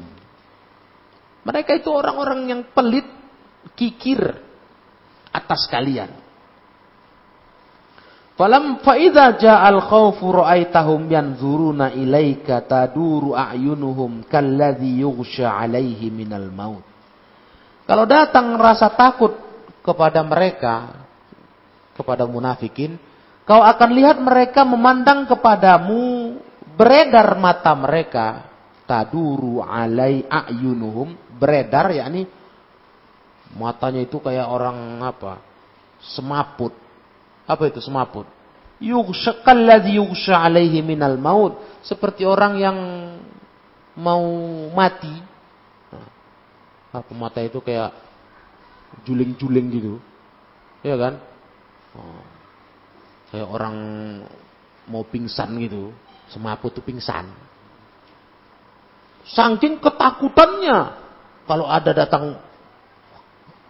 Mereka 1.43 1.81
itu 1.81 1.89
orang-orang 1.91 2.41
yang 2.53 2.63
pelit, 2.71 3.09
kikir 3.75 4.21
atas 5.33 5.67
kalian. 5.73 6.13
Falam 8.33 8.81
faida 8.81 9.39
ja'al 9.39 9.81
khawfu 9.87 10.35
ra'aitahum 10.35 11.07
yanzuruna 11.07 11.95
ilaika 11.95 12.65
taduru 12.65 13.39
a'yunuhum 13.39 14.27
kalladhi 14.27 15.05
yughsha 15.05 15.53
'alaihi 15.53 16.11
minal 16.11 16.51
maut. 16.51 16.85
Kalau 17.87 18.03
datang 18.03 18.59
rasa 18.59 18.91
takut 18.93 19.37
kepada 19.87 20.27
mereka 20.27 21.07
kepada 21.95 22.27
munafikin, 22.27 22.99
kau 23.47 23.63
akan 23.63 23.91
lihat 23.95 24.19
mereka 24.19 24.67
memandang 24.67 25.29
kepadamu 25.29 26.42
beredar 26.75 27.37
mata 27.39 27.73
mereka 27.77 28.49
taduru 28.89 29.63
alai 29.63 30.25
a'yunuhum 30.27 31.37
beredar 31.37 31.93
yakni 31.93 32.29
matanya 33.57 34.01
itu 34.05 34.17
kayak 34.21 34.49
orang 34.49 35.01
apa 35.05 35.41
semaput 36.01 36.73
apa 37.47 37.69
itu 37.69 37.83
semaput? 37.83 38.27
Yughshakalladzi 38.83 39.99
yughsha 39.99 40.43
alaihi 40.43 40.83
minal 40.83 41.19
maut. 41.19 41.59
Seperti 41.83 42.27
orang 42.27 42.59
yang 42.59 42.79
mau 43.99 44.25
mati. 44.71 45.13
Nah, 45.91 46.09
apa 46.95 47.13
mata 47.15 47.43
itu 47.43 47.59
kayak 47.63 47.91
juling-juling 49.07 49.67
gitu. 49.75 49.95
Ya 50.83 50.99
kan? 50.99 51.19
Oh, 51.95 52.23
kayak 53.31 53.49
orang 53.53 53.77
mau 54.91 55.05
pingsan 55.07 55.59
gitu. 55.63 55.95
Semaput 56.33 56.73
itu 56.73 56.81
pingsan. 56.81 57.29
Saking 59.29 59.79
ketakutannya. 59.79 60.99
Kalau 61.45 61.69
ada 61.69 61.93
datang 61.93 62.41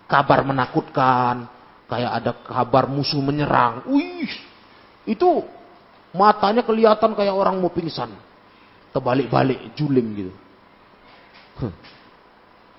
kabar 0.06 0.46
menakutkan, 0.46 1.50
Kayak 1.92 2.12
ada 2.24 2.32
kabar 2.40 2.88
musuh 2.88 3.20
menyerang. 3.20 3.84
Wih, 3.84 4.32
itu 5.04 5.44
matanya 6.16 6.64
kelihatan 6.64 7.12
kayak 7.12 7.36
orang 7.36 7.60
mau 7.60 7.68
pingsan. 7.68 8.08
Terbalik-balik, 8.96 9.76
juling 9.76 10.08
gitu. 10.16 10.32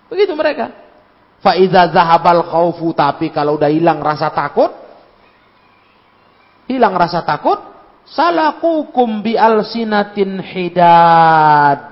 Begitu 0.10 0.34
mereka. 0.34 0.74
Faiza 1.46 1.94
zahabal 1.94 2.42
khaufu 2.42 2.90
tapi 2.98 3.30
kalau 3.30 3.62
udah 3.62 3.70
hilang 3.70 4.02
rasa 4.02 4.34
takut, 4.34 4.74
hilang 6.66 6.98
rasa 6.98 7.22
takut, 7.22 7.62
salakukum 8.08 9.24
bi 9.24 9.38
alsinatin 9.38 10.40
hidad. 10.42 11.92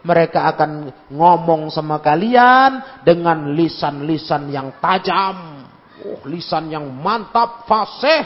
Mereka 0.00 0.56
akan 0.56 0.72
ngomong 1.12 1.68
sama 1.68 2.00
kalian 2.00 3.04
dengan 3.04 3.52
lisan-lisan 3.52 4.48
yang 4.48 4.80
tajam 4.80 5.60
Oh, 6.00 6.20
lisan 6.24 6.72
yang 6.72 6.88
mantap, 6.88 7.68
fasih. 7.68 8.24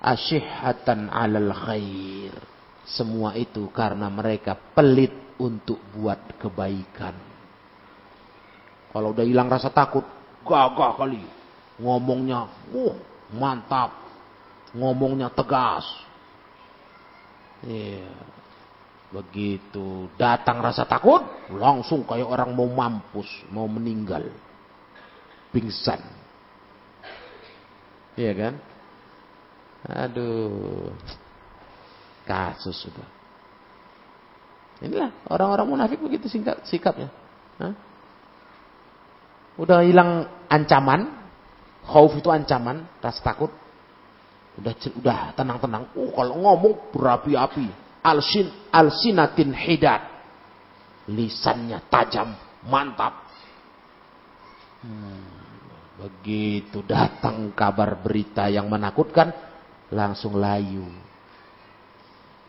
Asyihatan 0.00 1.10
alal 1.10 1.50
khair. 1.50 2.34
Semua 2.86 3.34
itu 3.34 3.66
karena 3.74 4.06
mereka 4.10 4.54
pelit 4.54 5.12
untuk 5.42 5.78
buat 5.94 6.38
kebaikan. 6.38 7.14
Kalau 8.90 9.14
udah 9.14 9.26
hilang 9.26 9.50
rasa 9.50 9.70
takut, 9.70 10.02
gagah 10.42 10.98
kali. 10.98 11.22
Ngomongnya, 11.78 12.50
uh, 12.74 12.94
mantap. 13.34 14.09
Ngomongnya 14.74 15.30
tegas. 15.34 15.86
Iya. 17.66 18.10
Begitu 19.10 20.06
datang 20.14 20.62
rasa 20.62 20.86
takut, 20.86 21.26
langsung 21.50 22.06
kayak 22.06 22.30
orang 22.30 22.54
mau 22.54 22.70
mampus, 22.70 23.26
mau 23.50 23.66
meninggal. 23.66 24.30
Pingsan. 25.50 25.98
Iya 28.14 28.32
kan? 28.38 28.54
Aduh. 30.06 30.94
Kasus 32.22 32.78
sudah. 32.86 33.08
Inilah 34.80 35.10
orang-orang 35.26 35.66
munafik 35.66 35.98
begitu 35.98 36.30
singkat 36.30 36.62
sikapnya. 36.64 37.10
Hah? 37.58 37.74
Udah 39.60 39.84
hilang 39.84 40.24
ancaman, 40.48 41.10
khauf 41.84 42.16
itu 42.16 42.32
ancaman, 42.32 42.88
rasa 43.02 43.20
takut. 43.20 43.52
Udah 44.60 44.74
udah 44.76 45.18
tenang-tenang. 45.32 45.88
Oh, 45.96 46.12
kalau 46.12 46.36
ngomong 46.36 46.92
berapi-api. 46.92 47.66
Alsin 48.04 48.48
alsinatin 48.68 49.56
hidat. 49.56 50.04
Lisannya 51.08 51.80
tajam, 51.88 52.36
mantap. 52.68 53.24
Hmm. 54.84 55.40
Begitu 56.00 56.80
datang 56.84 57.52
kabar 57.52 57.92
berita 58.00 58.48
yang 58.48 58.72
menakutkan, 58.72 59.32
langsung 59.92 60.40
layu. 60.40 60.88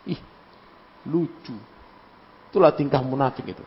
Ih, 0.08 0.20
lucu. 1.04 1.52
Itulah 2.48 2.72
tingkah 2.72 3.04
munafik 3.04 3.52
itu. 3.52 3.64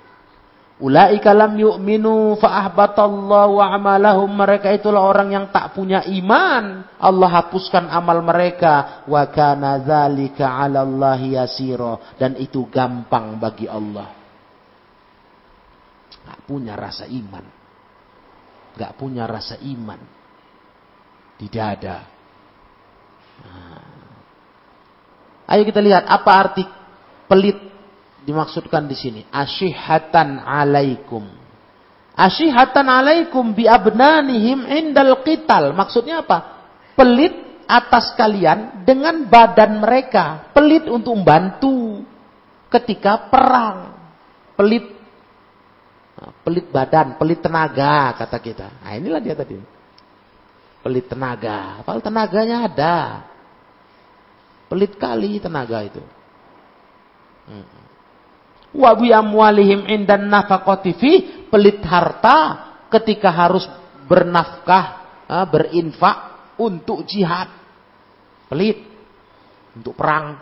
Ulaika 0.75 1.31
lam 1.31 1.55
yu'minu 1.55 2.35
fa'ahbatallahu 2.35 3.63
amalahum. 3.63 4.27
Mereka 4.27 4.75
itulah 4.75 5.07
orang 5.07 5.31
yang 5.31 5.45
tak 5.47 5.71
punya 5.71 6.03
iman. 6.03 6.83
Allah 6.99 7.29
hapuskan 7.31 7.87
amal 7.87 8.19
mereka. 8.19 9.07
Wa 9.07 9.31
kana 9.31 9.79
dzalika 9.79 10.51
'ala 10.59 10.83
Allah 10.83 11.19
yasira 11.19 12.15
dan 12.19 12.35
itu 12.35 12.67
gampang 12.67 13.39
bagi 13.39 13.71
Allah. 13.71 14.11
Tak 16.27 16.43
punya 16.43 16.75
rasa 16.75 17.07
iman 17.07 17.65
nggak 18.75 18.93
punya 18.99 19.23
rasa 19.25 19.55
iman 19.63 19.99
di 21.39 21.47
dada. 21.47 21.97
Nah. 23.43 23.83
Ayo 25.45 25.61
kita 25.63 25.79
lihat 25.79 26.03
apa 26.09 26.31
arti 26.31 26.63
pelit 27.29 27.55
dimaksudkan 28.25 28.89
di 28.89 28.97
sini. 28.97 29.21
Asyihatan 29.29 30.41
alaikum. 30.41 31.23
Asyihatan 32.17 32.89
alaikum 32.89 33.53
bi 33.53 33.69
abnanihim 33.69 34.65
indal 34.65 35.21
qital. 35.21 35.71
Maksudnya 35.77 36.25
apa? 36.25 36.65
Pelit 36.97 37.37
atas 37.69 38.17
kalian 38.17 38.83
dengan 38.83 39.29
badan 39.29 39.79
mereka. 39.79 40.49
Pelit 40.51 40.89
untuk 40.89 41.13
membantu 41.13 42.01
ketika 42.73 43.29
perang. 43.29 43.93
Pelit 44.57 44.95
pelit 46.41 46.71
badan, 46.71 47.19
pelit 47.19 47.43
tenaga 47.43 48.15
kata 48.15 48.37
kita. 48.39 48.67
Nah 48.81 48.93
inilah 48.95 49.21
dia 49.21 49.35
tadi. 49.35 49.59
Pelit 50.81 51.05
tenaga. 51.09 51.81
Padahal 51.81 52.01
tenaganya 52.01 52.57
ada. 52.69 52.97
Pelit 54.69 54.95
kali 54.97 55.37
tenaga 55.41 55.81
itu. 55.85 56.01
Hmm. 57.45 57.74
Wa 58.75 58.91
bi 58.99 59.15
amwalihim 59.15 59.87
indan 59.87 60.27
nafaqati 60.27 60.91
fi 60.99 61.11
pelit 61.47 61.79
harta 61.87 62.37
ketika 62.91 63.31
harus 63.31 63.63
bernafkah, 64.03 64.85
berinfak 65.47 66.17
untuk 66.59 67.07
jihad. 67.07 67.47
Pelit 68.51 68.83
untuk 69.73 69.95
perang. 69.95 70.37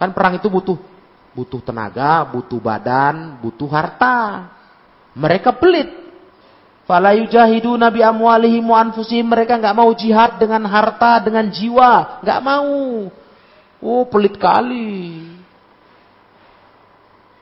Kan 0.00 0.16
perang 0.16 0.40
itu 0.40 0.48
butuh 0.48 0.80
butuh 1.36 1.60
tenaga, 1.62 2.26
butuh 2.26 2.58
badan, 2.58 3.38
butuh 3.38 3.68
harta. 3.70 4.48
Mereka 5.14 5.54
pelit. 5.60 5.88
Fala 6.88 7.14
yujahiduna 7.14 7.86
bi 7.92 8.02
amwalihim 8.02 8.66
wa 8.66 8.82
anfusihim. 8.82 9.30
Mereka 9.30 9.60
nggak 9.60 9.76
mau 9.76 9.90
jihad 9.94 10.42
dengan 10.42 10.66
harta, 10.66 11.22
dengan 11.22 11.46
jiwa, 11.46 12.24
nggak 12.24 12.40
mau. 12.42 13.06
Oh, 13.80 14.04
pelit 14.10 14.36
kali. 14.36 15.39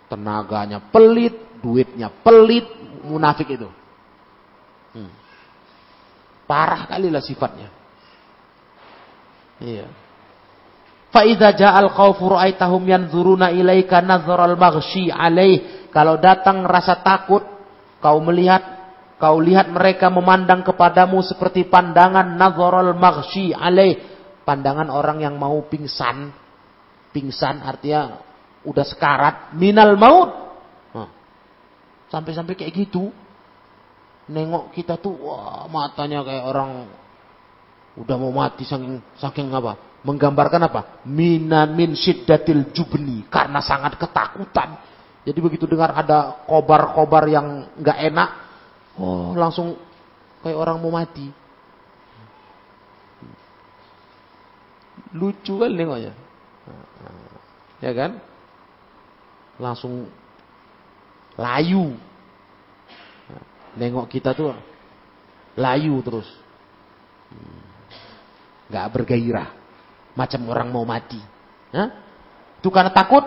Tenaganya 0.08 0.80
pelit, 0.88 1.60
duitnya 1.60 2.08
pelit, 2.08 2.64
munafik 3.04 3.52
itu. 3.52 3.68
Hmm. 4.96 5.12
Parah 6.48 6.88
kali 6.88 7.12
lah 7.12 7.20
sifatnya. 7.20 7.68
Iya. 9.60 9.86
Fa'idha 11.08 11.56
ja'al 11.56 11.88
khawfu 11.92 12.36
ra'aitahum 12.36 12.84
yanzuruna 12.84 13.52
ilaika 13.52 14.04
nazaral 14.04 14.56
maghshi 14.56 15.08
alaih. 15.12 15.88
Kalau 15.88 16.20
datang 16.20 16.64
rasa 16.68 17.00
takut, 17.00 17.44
kau 18.00 18.18
melihat, 18.20 18.60
kau 19.16 19.40
lihat 19.40 19.72
mereka 19.72 20.12
memandang 20.12 20.60
kepadamu 20.64 21.24
seperti 21.24 21.68
pandangan 21.68 22.36
nazaral 22.36 22.92
maghshi 22.92 23.56
alaih. 23.56 24.00
Pandangan 24.44 24.88
orang 24.88 25.20
yang 25.20 25.36
mau 25.36 25.60
pingsan. 25.68 26.32
Pingsan 27.12 27.64
artinya 27.64 28.20
udah 28.68 28.84
sekarat 28.84 29.56
minal 29.56 29.96
maut. 29.96 30.30
Sampai-sampai 32.08 32.56
kayak 32.56 32.72
gitu. 32.72 33.12
Nengok 34.28 34.76
kita 34.76 35.00
tuh 35.00 35.16
wah 35.24 35.64
matanya 35.72 36.20
kayak 36.20 36.44
orang 36.44 36.88
udah 37.96 38.16
mau 38.20 38.32
mati 38.32 38.68
saking 38.68 39.00
saking 39.16 39.48
apa? 39.52 40.04
Menggambarkan 40.04 40.68
apa? 40.68 40.80
Minan 41.08 41.72
min 41.72 41.96
syiddatil 41.96 42.72
jubni 42.76 43.24
karena 43.28 43.60
sangat 43.64 43.96
ketakutan. 43.96 44.78
Jadi 45.24 45.38
begitu 45.44 45.68
dengar 45.68 45.92
ada 45.92 46.44
kobar-kobar 46.48 47.28
yang 47.28 47.68
nggak 47.76 47.98
enak, 48.08 48.30
oh 48.96 49.36
langsung 49.36 49.76
kayak 50.40 50.56
orang 50.56 50.80
mau 50.80 50.88
mati. 50.88 51.28
Lucu 55.12 55.60
kan 55.60 55.72
nengoknya. 55.72 56.12
Ya 57.84 57.92
kan? 57.92 58.20
Langsung 59.58 60.06
layu. 61.38 61.94
Nengok 63.78 64.10
kita 64.10 64.34
tuh 64.34 64.54
layu 65.58 65.98
terus. 66.02 66.26
Gak 68.70 68.86
bergairah. 68.94 69.48
Macam 70.18 70.40
orang 70.50 70.68
mau 70.70 70.82
mati. 70.82 71.20
Hah? 71.74 71.88
Itu 72.58 72.74
karena 72.74 72.90
takut. 72.90 73.22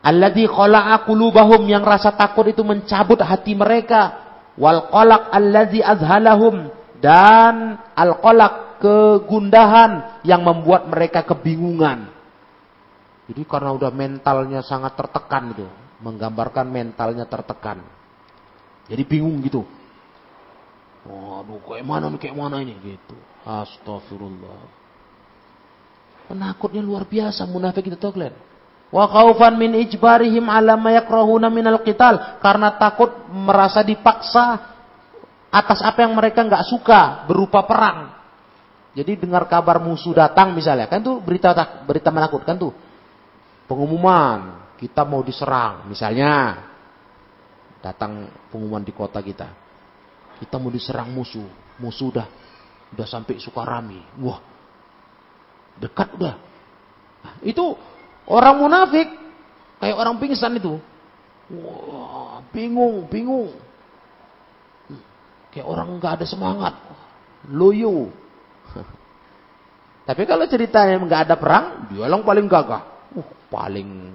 Alladhi 0.00 0.48
khola'a 0.48 1.04
yang 1.68 1.84
rasa 1.84 2.14
takut 2.16 2.48
itu 2.48 2.64
mencabut 2.64 3.20
hati 3.20 3.52
mereka. 3.52 4.30
Wal 4.56 4.88
qalaq 4.88 5.28
alladhi 5.32 5.84
azhalahum 5.84 6.72
dan 7.00 7.80
al 7.96 8.16
qalaq 8.20 8.80
kegundahan 8.80 10.24
yang 10.24 10.40
membuat 10.40 10.88
mereka 10.88 11.20
kebingungan. 11.24 12.08
Jadi 13.30 13.46
karena 13.46 13.70
udah 13.70 13.94
mentalnya 13.94 14.58
sangat 14.66 14.98
tertekan 14.98 15.54
gitu. 15.54 15.70
Menggambarkan 16.02 16.66
mentalnya 16.66 17.30
tertekan. 17.30 17.78
Jadi 18.90 19.02
bingung 19.06 19.38
gitu. 19.46 19.62
Waduh, 21.06 21.62
kayak 21.62 21.86
mana 21.86 22.10
nih, 22.10 22.18
kayak 22.18 22.34
mana 22.34 22.58
ini 22.58 22.74
gitu. 22.82 23.14
Astagfirullah. 23.46 24.82
Penakutnya 26.26 26.82
luar 26.82 27.06
biasa 27.06 27.46
munafik 27.46 27.86
itu 27.86 27.94
tuh 27.94 28.10
kalian. 28.10 28.34
Wa 28.90 29.06
khaufan 29.06 29.54
min 29.54 29.78
ijbarihim 29.78 30.50
ala 30.50 30.74
ma 30.74 30.90
yakrahuna 30.90 31.46
minal 31.46 31.86
qital 31.86 32.42
karena 32.42 32.74
takut 32.74 33.30
merasa 33.30 33.86
dipaksa 33.86 34.58
atas 35.54 35.78
apa 35.86 36.02
yang 36.02 36.18
mereka 36.18 36.42
nggak 36.42 36.66
suka 36.66 37.30
berupa 37.30 37.62
perang. 37.62 38.10
Jadi 38.90 39.22
dengar 39.22 39.46
kabar 39.46 39.78
musuh 39.78 40.10
datang 40.10 40.50
misalnya, 40.50 40.90
kan 40.90 40.98
tuh 40.98 41.22
berita 41.22 41.54
berita 41.86 42.10
menakutkan 42.10 42.58
tuh 42.58 42.74
pengumuman 43.70 44.66
kita 44.74 45.06
mau 45.06 45.22
diserang. 45.22 45.86
Misalnya 45.86 46.58
datang 47.78 48.26
pengumuman 48.50 48.82
di 48.82 48.90
kota 48.90 49.22
kita. 49.22 49.46
Kita 50.42 50.58
mau 50.58 50.74
diserang 50.74 51.14
musuh. 51.14 51.46
Musuh 51.78 52.10
udah 52.10 52.26
udah 52.90 53.06
sampai 53.06 53.38
Sukarami. 53.38 54.02
Wah 54.18 54.42
dekat 55.78 56.18
udah. 56.18 56.34
Nah, 57.22 57.34
itu 57.46 57.78
orang 58.26 58.58
munafik. 58.58 59.06
Kayak 59.78 59.96
orang 60.02 60.18
pingsan 60.18 60.58
itu. 60.58 60.74
Wah 61.54 62.42
bingung 62.50 63.06
bingung. 63.06 63.54
Kayak 65.54 65.70
orang 65.70 66.02
nggak 66.02 66.12
ada 66.18 66.26
semangat. 66.26 66.74
Loyo. 67.46 68.10
Tapi 70.10 70.26
kalau 70.26 70.42
ceritanya 70.50 70.98
nggak 70.98 71.22
ada 71.30 71.36
perang 71.38 71.86
dia 71.94 72.10
yang 72.10 72.26
paling 72.26 72.50
gagah 72.50 72.89
Uh, 73.16 73.26
paling 73.50 74.14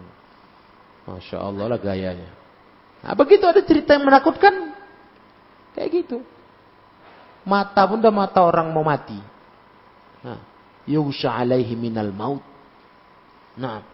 Masya 1.06 1.38
Allah 1.38 1.66
lah 1.70 1.80
gayanya. 1.80 2.32
Nah, 3.06 3.14
begitu 3.14 3.46
ada 3.46 3.62
cerita 3.62 3.94
yang 3.94 4.10
menakutkan. 4.10 4.74
Kayak 5.78 5.90
gitu. 6.02 6.18
Mata 7.46 7.86
pun 7.86 8.02
udah 8.02 8.10
mata 8.10 8.42
orang 8.42 8.74
mau 8.74 8.82
mati. 8.82 9.22
Nah, 10.26 10.42
yusha 10.90 11.30
alaihi 11.30 11.78
minal 11.78 12.10
maut. 12.10 12.42
Nah. 13.54 13.86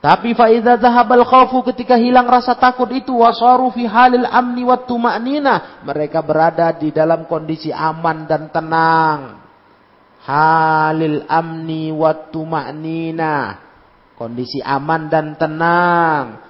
Tapi 0.00 0.32
faida 0.32 0.80
zahabal 0.80 1.22
khawfu 1.28 1.60
ketika 1.70 1.94
hilang 2.00 2.24
rasa 2.24 2.56
takut 2.56 2.88
itu 2.90 3.12
wasaru 3.12 3.68
fi 3.70 3.84
halil 3.84 4.26
amni 4.26 4.64
wa 4.66 4.80
tuma'nina. 4.80 5.84
Mereka 5.86 6.24
berada 6.24 6.72
di 6.74 6.90
dalam 6.90 7.28
kondisi 7.28 7.68
aman 7.70 8.24
dan 8.24 8.48
tenang. 8.48 9.20
Halil 10.24 11.28
amni 11.28 11.92
wa 11.92 12.16
tuma'nina 12.16 13.69
kondisi 14.20 14.60
aman 14.60 15.08
dan 15.08 15.32
tenang. 15.40 16.44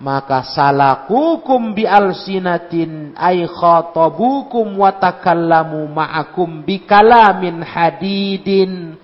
Maka 0.00 0.48
salakukum 0.56 1.76
bi 1.76 1.84
alsinatin 1.84 3.12
ay 3.12 3.44
khatabukum 3.44 4.80
wa 4.80 4.96
takallamu 4.96 5.84
ma'akum 5.92 6.64
bi 6.64 6.88
kalamin 6.88 7.60
hadidin. 7.60 8.96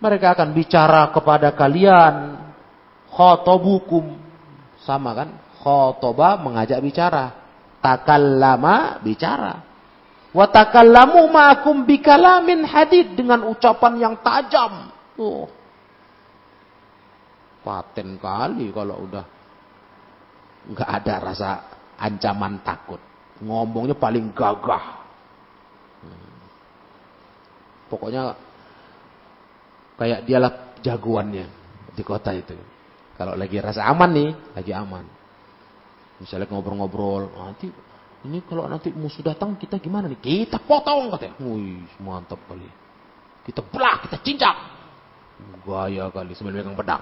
Mereka 0.00 0.32
akan 0.32 0.56
bicara 0.56 1.12
kepada 1.12 1.52
kalian. 1.52 2.40
Khatabukum. 3.12 4.16
Sama 4.80 5.12
kan? 5.12 5.36
Khotaba 5.60 6.40
mengajak 6.40 6.80
bicara. 6.80 7.36
Takallama 7.84 9.04
bicara. 9.04 9.60
Wa 10.32 10.48
takallamu 10.48 11.28
ma'akum 11.28 11.84
bi 11.84 12.00
kalamin 12.00 12.64
hadid 12.64 13.12
dengan 13.12 13.44
ucapan 13.44 14.00
yang 14.00 14.14
tajam. 14.24 14.88
Tuh 15.20 15.59
Paten 17.60 18.16
kali 18.16 18.72
kalau 18.72 19.04
udah 19.04 19.24
nggak 20.72 20.90
ada 20.90 21.14
rasa 21.20 21.50
ancaman 22.00 22.64
takut. 22.64 23.00
Ngomongnya 23.40 23.96
paling 23.96 24.32
gagah. 24.32 24.84
Hmm. 26.04 26.40
Pokoknya 27.88 28.36
kayak 30.00 30.24
dialah 30.24 30.52
jagoannya 30.80 31.46
di 31.92 32.02
kota 32.04 32.32
itu. 32.32 32.56
Kalau 33.20 33.36
lagi 33.36 33.60
rasa 33.60 33.84
aman 33.84 34.10
nih, 34.16 34.30
lagi 34.56 34.72
aman. 34.72 35.04
Misalnya 36.20 36.48
ngobrol-ngobrol, 36.48 37.32
nanti 37.36 37.68
ini 38.24 38.44
kalau 38.44 38.68
nanti 38.68 38.92
musuh 38.92 39.24
datang 39.24 39.56
kita 39.56 39.80
gimana 39.80 40.08
nih? 40.08 40.20
Kita 40.20 40.60
potong 40.60 41.12
katanya. 41.12 41.36
Wih, 41.40 41.84
mantap 42.00 42.40
kali. 42.48 42.68
Kita 43.44 43.64
belah, 43.64 44.00
kita 44.04 44.20
cincang. 44.20 44.58
Gaya 45.64 46.12
kali 46.12 46.32
sambil 46.36 46.60
megang 46.60 46.76
pedang. 46.76 47.00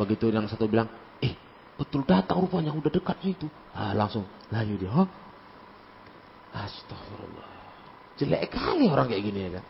Begitu 0.00 0.30
yang 0.30 0.50
satu 0.50 0.66
bilang, 0.66 0.90
eh 1.22 1.34
betul 1.78 2.02
datang 2.02 2.42
rupanya 2.42 2.74
udah 2.74 2.90
dekat 2.90 3.18
itu. 3.24 3.46
Ah 3.74 3.94
langsung 3.94 4.26
layu 4.50 4.74
dia, 4.78 4.90
Hah? 4.90 5.08
Astagfirullah. 6.54 7.52
Jelek 8.14 8.54
kali 8.54 8.86
orang 8.86 9.10
kayak 9.10 9.22
gini 9.26 9.38
ya 9.42 9.50
kan. 9.58 9.64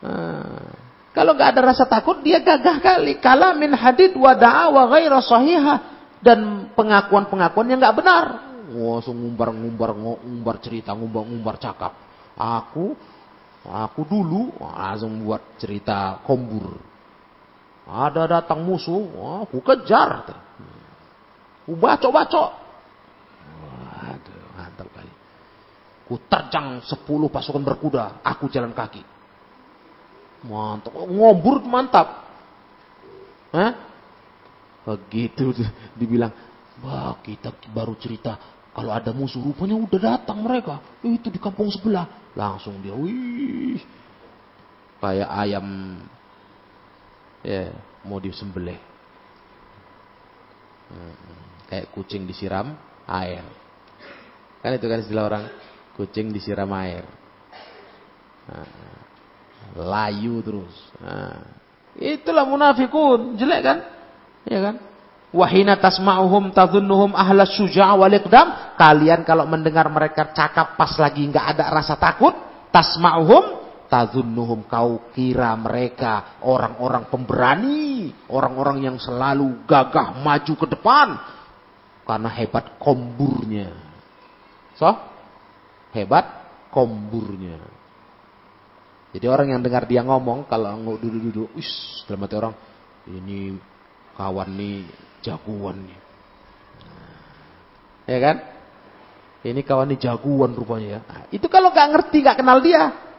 Ah. 0.00 0.90
Kalau 1.10 1.34
nggak 1.34 1.58
ada 1.58 1.74
rasa 1.74 1.84
takut, 1.90 2.22
dia 2.22 2.38
gagah 2.38 2.78
kali. 2.78 3.18
Kala 3.18 3.50
min 3.58 3.74
hadid 3.74 4.14
wa 4.14 4.30
da'a 4.30 4.70
wa 4.70 4.86
ghaira 4.86 5.18
sahihah. 5.18 5.78
dan 6.20 6.68
pengakuan-pengakuan 6.76 7.64
yang 7.72 7.80
nggak 7.80 7.96
benar. 7.96 8.24
Langsung 8.70 9.16
ngumbar-ngumbar 9.16 9.96
ngumbar 9.96 10.60
cerita, 10.60 10.92
ngumbar-ngumbar 10.92 11.56
cakap. 11.56 11.96
Aku 12.36 12.92
aku 13.64 14.00
dulu 14.04 14.52
langsung 14.60 15.24
buat 15.24 15.56
cerita 15.56 16.20
kombur. 16.28 16.76
Ada 17.88 18.40
datang 18.40 18.62
musuh, 18.62 19.02
aku 19.44 19.62
kejar. 19.64 20.26
Aku 21.64 21.74
bacok-bacok. 21.78 22.50
Waduh, 23.60 24.40
mantap 24.58 24.88
kali. 24.90 25.12
Ku 26.08 26.18
terjang 26.26 26.82
sepuluh 26.82 27.30
pasukan 27.30 27.62
berkuda, 27.62 28.24
aku 28.26 28.50
jalan 28.50 28.74
kaki. 28.74 29.02
Mantap, 30.46 30.92
ngombur 30.96 31.62
mantap. 31.62 32.26
Hah? 33.54 33.72
Begitu 34.86 35.52
dibilang, 35.94 36.32
wah 36.80 37.18
kita 37.20 37.52
baru 37.70 37.94
cerita 38.00 38.38
kalau 38.70 38.94
ada 38.94 39.10
musuh 39.10 39.42
rupanya 39.42 39.74
udah 39.74 40.00
datang 40.00 40.46
mereka. 40.46 40.78
Itu 41.02 41.28
di 41.28 41.42
kampung 41.42 41.68
sebelah. 41.74 42.32
Langsung 42.38 42.78
dia, 42.78 42.94
wih. 42.94 43.82
Kayak 45.02 45.30
ayam 45.32 45.66
ya 47.44 47.72
mau 48.04 48.20
disembelih. 48.20 48.78
Hmm, 50.90 51.14
kayak 51.70 51.92
kucing 51.94 52.26
disiram 52.26 52.74
air. 53.06 53.46
Kan 54.60 54.76
itu 54.76 54.86
kan 54.90 54.98
istilah 55.00 55.24
orang, 55.24 55.44
kucing 55.94 56.34
disiram 56.34 56.68
air. 56.76 57.06
Nah, 58.50 58.66
layu 59.78 60.42
terus. 60.42 60.74
Nah, 60.98 61.60
Itulah 61.98 62.46
munafikun, 62.46 63.34
jelek 63.34 63.60
kan? 63.66 63.78
Ya 64.46 64.62
kan? 64.62 64.76
Wahina 65.30 65.78
tasma'uhum 65.78 66.50
tadhunnuhum 66.50 67.14
ahla 67.14 67.46
syuja' 67.46 67.94
wal 67.94 68.10
iqdam. 68.10 68.74
Kalian 68.78 69.22
kalau 69.22 69.46
mendengar 69.46 69.86
mereka 69.90 70.30
cakap 70.34 70.74
pas 70.74 70.90
lagi 70.98 71.26
enggak 71.26 71.54
ada 71.54 71.70
rasa 71.70 71.94
takut, 72.00 72.34
tasma'uhum 72.74 73.59
tadhunnuhum 73.90 74.70
kau 74.70 75.10
kira 75.10 75.50
mereka 75.58 76.38
orang-orang 76.46 77.10
pemberani, 77.10 78.14
orang-orang 78.30 78.86
yang 78.86 78.96
selalu 79.02 79.66
gagah 79.66 80.14
maju 80.22 80.52
ke 80.54 80.66
depan 80.70 81.08
karena 82.06 82.30
hebat 82.30 82.78
komburnya. 82.78 83.74
So, 84.78 84.94
hebat 85.90 86.24
komburnya. 86.70 87.58
Jadi 89.10 89.26
orang 89.26 89.58
yang 89.58 89.60
dengar 89.60 89.90
dia 89.90 90.06
ngomong 90.06 90.46
kalau 90.46 90.70
duduk-duduk, 90.94 91.58
wis 91.58 91.68
dalam 92.06 92.22
hati 92.22 92.38
orang 92.38 92.54
ini 93.10 93.58
kawan 94.14 94.50
nih 94.54 94.86
jagoan 95.18 95.82
nih. 95.82 96.00
Ya 98.06 98.18
kan? 98.22 98.36
Ini 99.42 99.60
kawan 99.66 99.90
nih 99.90 99.98
jagoan 99.98 100.54
rupanya 100.54 100.88
ya. 100.94 101.00
Nah, 101.02 101.22
itu 101.34 101.46
kalau 101.50 101.74
gak 101.74 101.90
ngerti, 101.90 102.22
gak 102.22 102.38
kenal 102.38 102.62
dia. 102.62 103.09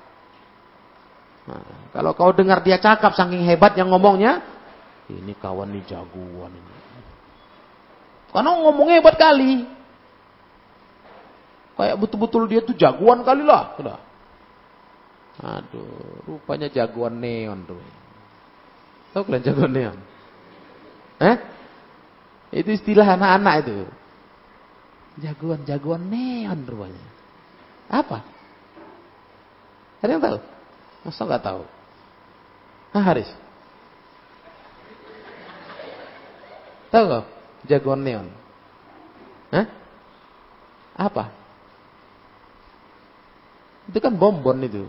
Nah, 1.52 1.92
kalau 1.92 2.16
kau 2.16 2.32
dengar 2.32 2.64
dia 2.64 2.80
cakap 2.80 3.12
saking 3.12 3.44
hebat 3.44 3.76
yang 3.76 3.92
ngomongnya, 3.92 4.40
ini 5.12 5.36
kawan 5.36 5.76
nih 5.76 5.84
jagoan 5.84 6.56
ini. 6.56 6.74
Karena 8.32 8.56
ngomongnya 8.56 9.04
hebat 9.04 9.20
kali. 9.20 9.68
Kayak 11.76 12.00
betul-betul 12.00 12.48
dia 12.48 12.64
tuh 12.64 12.72
jagoan 12.80 13.28
kali 13.28 13.44
lah. 13.44 13.76
Sudah. 13.76 14.00
Aduh, 15.42 16.24
rupanya 16.24 16.72
jagoan 16.72 17.20
neon 17.20 17.68
tuh. 17.68 17.82
Tahu 19.12 19.28
kalian 19.28 19.44
jagoan 19.44 19.72
neon? 19.76 19.98
Eh? 21.20 21.36
Itu 22.64 22.72
istilah 22.72 23.20
anak-anak 23.20 23.56
itu. 23.68 23.76
Jagoan-jagoan 25.20 26.08
neon 26.08 26.64
rupanya. 26.64 27.06
Apa? 27.92 28.24
Ada 30.00 30.12
yang 30.16 30.24
tahu? 30.24 30.40
Masa 31.02 31.26
nggak 31.26 31.44
tahu? 31.44 31.62
Hah, 32.94 33.04
Haris? 33.04 33.30
Tahu 36.92 37.04
kau? 37.08 37.24
Jagoan 37.66 38.02
neon. 38.04 38.28
Hah? 39.50 39.66
Apa? 40.98 41.32
Itu 43.88 43.98
kan 43.98 44.14
bonbon 44.14 44.62
itu. 44.62 44.86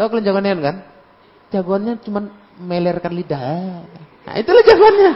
Tahu 0.00 0.06
kalian 0.08 0.26
jagoannya 0.26 0.64
kan? 0.64 0.76
Jagoannya 1.52 1.94
cuma 2.02 2.20
melerkan 2.56 3.12
lidah. 3.12 3.84
Nah, 4.24 4.34
itulah 4.40 4.64
jagoannya. 4.64 5.12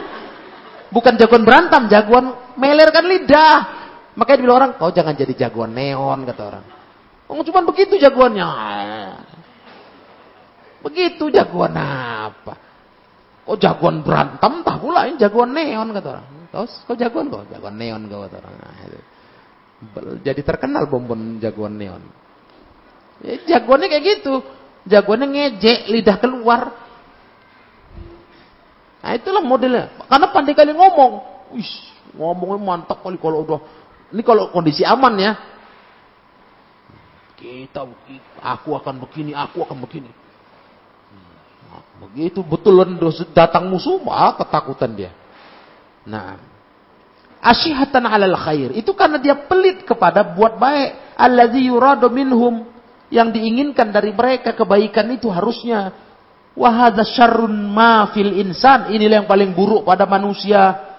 Bukan 0.93 1.13
jagoan 1.17 1.43
berantem, 1.43 1.89
jagoan 1.89 2.55
melerkan 2.55 3.05
lidah. 3.09 3.57
Makanya 4.15 4.37
dibilang 4.39 4.57
orang, 4.61 4.71
kau 4.79 4.93
jangan 4.93 5.17
jadi 5.17 5.33
jagoan 5.35 5.75
neon, 5.75 6.23
kata 6.23 6.41
orang. 6.45 6.65
Oh, 7.25 7.41
cuma 7.41 7.65
begitu 7.65 7.97
jagoannya. 7.97 8.47
Begitu 10.85 11.33
jagoan 11.33 11.73
apa? 11.73 12.53
Kau 13.45 13.57
jagoan 13.57 14.05
berantem, 14.05 14.61
tak 14.61 14.77
pula 14.81 15.09
ini 15.09 15.17
jagoan 15.17 15.53
neon, 15.53 15.93
kata 15.93 16.07
orang. 16.17 16.27
Kau, 16.53 16.65
kau 16.65 16.95
jagoan 16.97 17.29
kau? 17.29 17.41
Jagoan 17.49 17.75
neon 17.77 18.05
kata 18.05 18.35
orang. 18.41 18.53
Nah, 18.57 18.81
itu. 18.85 18.99
Jadi 20.21 20.41
terkenal 20.45 20.85
bonbon 20.85 21.41
jagoan 21.41 21.77
neon. 21.77 22.01
Ya, 23.25 23.57
jagoannya 23.57 23.87
kayak 23.89 24.05
gitu. 24.05 24.45
Jagoannya 24.85 25.27
ngejek, 25.29 25.89
lidah 25.89 26.17
keluar. 26.21 26.61
Nah 29.05 29.13
itulah 29.13 29.41
modelnya. 29.45 29.93
Karena 30.09 30.27
pandai 30.33 30.57
kali 30.57 30.73
ngomong. 30.73 31.13
Wih, 31.53 31.73
ngomongnya 32.17 32.57
mantap 32.61 33.05
kali 33.05 33.21
kalau 33.21 33.45
udah. 33.45 33.61
Ini 34.09 34.21
kalau 34.25 34.49
kondisi 34.49 34.81
aman 34.81 35.13
ya. 35.21 35.31
Kita, 37.45 37.85
aku 38.41 38.73
akan 38.73 39.05
begini, 39.05 39.37
aku 39.37 39.61
akan 39.61 39.77
begini. 39.85 40.09
Nah, 41.69 41.81
begitu 42.01 42.41
betul 42.41 42.81
datang 43.37 43.69
musuh, 43.69 44.01
ah, 44.09 44.33
ketakutan 44.33 44.97
dia. 44.97 45.11
Nah, 46.09 46.41
asyihatan 47.45 48.01
alal 48.09 48.33
khair. 48.33 48.73
Itu 48.73 48.97
karena 48.97 49.21
dia 49.21 49.37
pelit 49.45 49.85
kepada 49.85 50.25
buat 50.25 50.57
baik. 50.57 51.13
Alladzi 51.21 51.69
yuradu 51.69 52.09
yang 53.13 53.29
diinginkan 53.29 53.93
dari 53.93 54.09
mereka 54.09 54.57
kebaikan 54.57 55.05
itu 55.13 55.29
harusnya 55.29 55.93
wahada 56.57 57.05
syarrun 57.05 57.53
ma 57.53 58.09
fil 58.15 58.33
insan 58.41 58.89
inilah 58.89 59.21
yang 59.21 59.29
paling 59.29 59.51
buruk 59.53 59.85
pada 59.85 60.07
manusia 60.09 60.95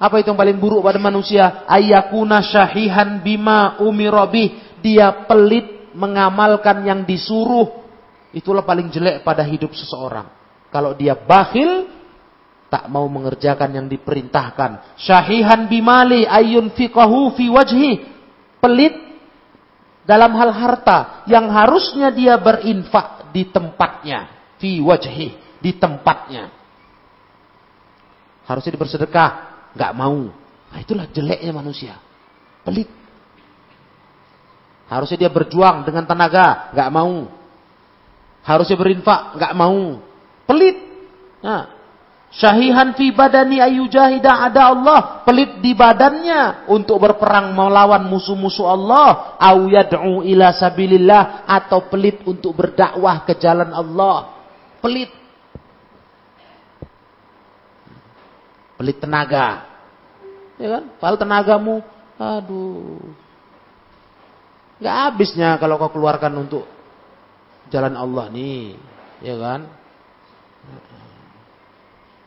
apa 0.00 0.16
itu 0.16 0.32
yang 0.32 0.40
paling 0.40 0.56
buruk 0.56 0.80
pada 0.80 0.96
manusia 0.96 1.68
ayakuna 1.68 2.40
syahihan 2.40 3.20
bima 3.20 3.76
umirobih 3.84 4.69
dia 4.82 5.24
pelit 5.28 5.92
mengamalkan 5.94 6.82
yang 6.84 7.04
disuruh 7.06 7.84
itulah 8.34 8.66
paling 8.66 8.88
jelek 8.90 9.22
pada 9.22 9.46
hidup 9.46 9.72
seseorang 9.74 10.26
kalau 10.72 10.94
dia 10.94 11.14
bakhil 11.14 11.86
tak 12.70 12.86
mau 12.86 13.06
mengerjakan 13.10 13.74
yang 13.74 13.86
diperintahkan 13.90 14.96
syahihan 14.98 15.66
bimali 15.66 16.26
ayun 16.26 16.70
fiqahu 16.70 17.34
fi 17.34 17.50
wajhi 17.50 17.92
pelit 18.62 19.10
dalam 20.10 20.34
hal 20.34 20.50
harta 20.50 21.22
yang 21.30 21.46
harusnya 21.54 22.10
dia 22.10 22.34
berinfak 22.34 23.30
di 23.30 23.46
tempatnya, 23.46 24.26
fi 24.58 24.82
wajhi, 24.82 25.38
di 25.62 25.70
tempatnya. 25.78 26.50
Harusnya 28.44 28.74
dia 28.74 28.82
bersedekah, 28.82 29.30
nggak 29.78 29.92
mau. 29.94 30.34
Nah, 30.70 30.78
itulah 30.82 31.06
jeleknya 31.10 31.54
manusia. 31.54 31.94
Pelit. 32.66 32.90
Harusnya 34.90 35.26
dia 35.26 35.30
berjuang 35.30 35.86
dengan 35.86 36.02
tenaga, 36.02 36.74
nggak 36.74 36.90
mau. 36.90 37.30
Harusnya 38.42 38.74
berinfak, 38.74 39.38
nggak 39.38 39.54
mau. 39.54 40.02
Pelit. 40.50 40.76
Nah, 41.40 41.80
Syahihan 42.30 42.94
fi 42.94 43.10
badani 43.10 43.58
ayyujahida 43.58 44.46
ada 44.46 44.70
Allah. 44.70 45.26
Pelit 45.26 45.58
di 45.58 45.74
badannya 45.74 46.70
untuk 46.70 47.02
berperang 47.02 47.50
melawan 47.50 48.06
musuh-musuh 48.06 48.70
Allah. 48.70 49.34
Au 49.34 49.66
yad'u 49.66 50.22
ila 50.22 50.54
sabilillah. 50.54 51.42
Atau 51.50 51.90
pelit 51.90 52.22
untuk 52.22 52.54
berdakwah 52.54 53.26
ke 53.26 53.34
jalan 53.34 53.74
Allah. 53.74 54.46
Pelit. 54.78 55.10
Pelit 58.78 58.96
tenaga. 59.02 59.66
Ya 60.54 60.78
kan? 60.78 60.84
Padahal 61.02 61.18
tenagamu, 61.18 61.76
aduh. 62.14 63.10
Gak 64.80 64.96
habisnya 65.12 65.60
kalau 65.60 65.76
kau 65.76 65.92
keluarkan 65.92 66.32
untuk 66.40 66.64
jalan 67.68 67.94
Allah 67.94 68.26
nih. 68.32 68.74
Ya 69.20 69.36
kan? 69.36 69.60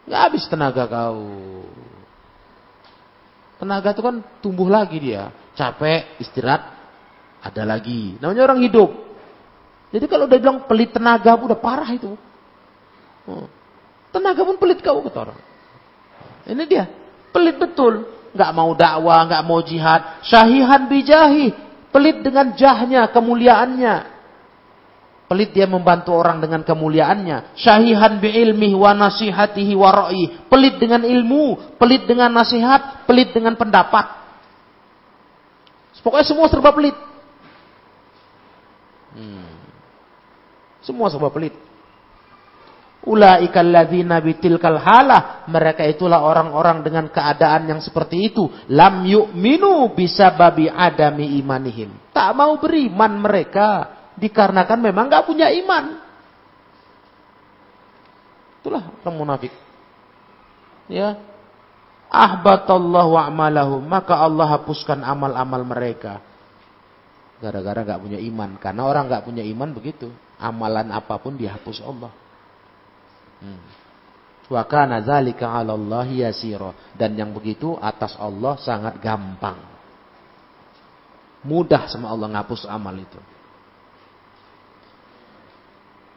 Gak 0.05 0.21
habis 0.29 0.45
tenaga 0.45 0.85
kau. 0.85 1.25
Tenaga 3.57 3.89
itu 3.95 4.01
kan 4.05 4.15
tumbuh 4.43 4.69
lagi 4.69 5.01
dia. 5.01 5.33
Capek, 5.57 6.17
istirahat, 6.21 6.73
ada 7.41 7.63
lagi. 7.65 8.17
Namanya 8.21 8.49
orang 8.49 8.61
hidup. 8.65 8.89
Jadi 9.93 10.05
kalau 10.09 10.25
udah 10.25 10.39
bilang 10.41 10.65
pelit 10.65 10.89
tenaga, 10.89 11.37
udah 11.37 11.57
parah 11.57 11.89
itu. 11.93 12.17
Oh. 13.29 13.45
Tenaga 14.09 14.41
pun 14.45 14.57
pelit 14.57 14.81
kau 14.81 15.01
kata. 15.05 15.33
Ini 16.49 16.63
dia, 16.67 16.85
pelit 17.31 17.57
betul. 17.57 18.09
Nggak 18.33 18.51
mau 18.51 18.73
dakwah, 18.73 19.29
nggak 19.29 19.43
mau 19.45 19.61
jihad. 19.61 20.25
Syahihan 20.25 20.89
bijahi, 20.89 21.53
pelit 21.93 22.25
dengan 22.25 22.57
jahnya, 22.57 23.07
kemuliaannya. 23.13 23.95
Pelit 25.29 25.55
dia 25.55 25.69
membantu 25.69 26.13
orang 26.13 26.43
dengan 26.43 26.65
kemuliaannya. 26.65 27.55
Syahihan 27.55 28.19
bi 28.19 28.33
ilmi 28.33 28.75
wa 28.75 28.91
nasihatihi 28.91 29.73
wa 29.77 29.89
ra'i. 29.89 30.49
Pelit 30.51 30.81
dengan 30.81 31.05
ilmu, 31.05 31.77
pelit 31.79 32.03
dengan 32.09 32.33
nasihat, 32.33 33.07
pelit 33.07 33.31
dengan 33.31 33.55
pendapat. 33.55 34.25
Pokoknya 36.03 36.27
semua 36.27 36.51
serba 36.51 36.75
pelit. 36.75 36.93
Hmm. 39.15 39.47
Semua 40.83 41.07
serba 41.07 41.31
pelit. 41.31 41.55
Ulaikal 43.03 43.67
ladzina 43.67 44.23
bitilkal 44.23 44.79
halah. 44.79 45.43
Mereka 45.51 45.83
itulah 45.91 46.23
orang-orang 46.23 46.87
dengan 46.87 47.11
keadaan 47.11 47.67
yang 47.67 47.83
seperti 47.83 48.31
itu. 48.31 48.47
Lam 48.71 49.03
yu'minu 49.03 49.91
babi 50.39 50.71
adami 50.71 51.35
imanihim. 51.43 51.91
Tak 52.15 52.31
mau 52.31 52.55
beriman 52.55 53.19
mereka. 53.19 53.91
Dikarenakan 54.15 54.79
memang 54.79 55.11
gak 55.11 55.27
punya 55.27 55.51
iman. 55.51 55.99
Itulah 58.63 58.83
orang 59.03 59.15
munafik. 59.19 59.51
Ya. 60.87 61.19
Ahbatallahu 62.07 63.19
a'malahum. 63.19 63.83
Maka 63.83 64.15
Allah 64.15 64.47
hapuskan 64.55 65.03
amal-amal 65.03 65.67
mereka. 65.67 66.23
Gara-gara 67.43 67.83
gak 67.83 67.99
punya 67.99 68.19
iman. 68.31 68.55
Karena 68.63 68.87
orang 68.87 69.11
gak 69.11 69.27
punya 69.27 69.43
iman 69.43 69.75
begitu. 69.75 70.07
Amalan 70.39 70.87
apa 70.87 71.19
pun 71.19 71.35
dihapus 71.35 71.83
Allah. 71.83 72.22
Hmm. 73.43 73.59
Wa 74.47 74.63
kana 74.67 75.03
dzalika 75.03 75.51
'ala 75.51 75.75
Allah. 75.75 76.07
Dan 76.95 77.19
yang 77.19 77.31
begitu 77.35 77.75
atas 77.79 78.15
Allah 78.15 78.55
sangat 78.59 78.99
gampang. 79.03 79.59
Mudah 81.43 81.91
sama 81.91 82.07
Allah 82.11 82.31
ngapus 82.39 82.63
amal 82.71 82.95
itu. 82.95 83.19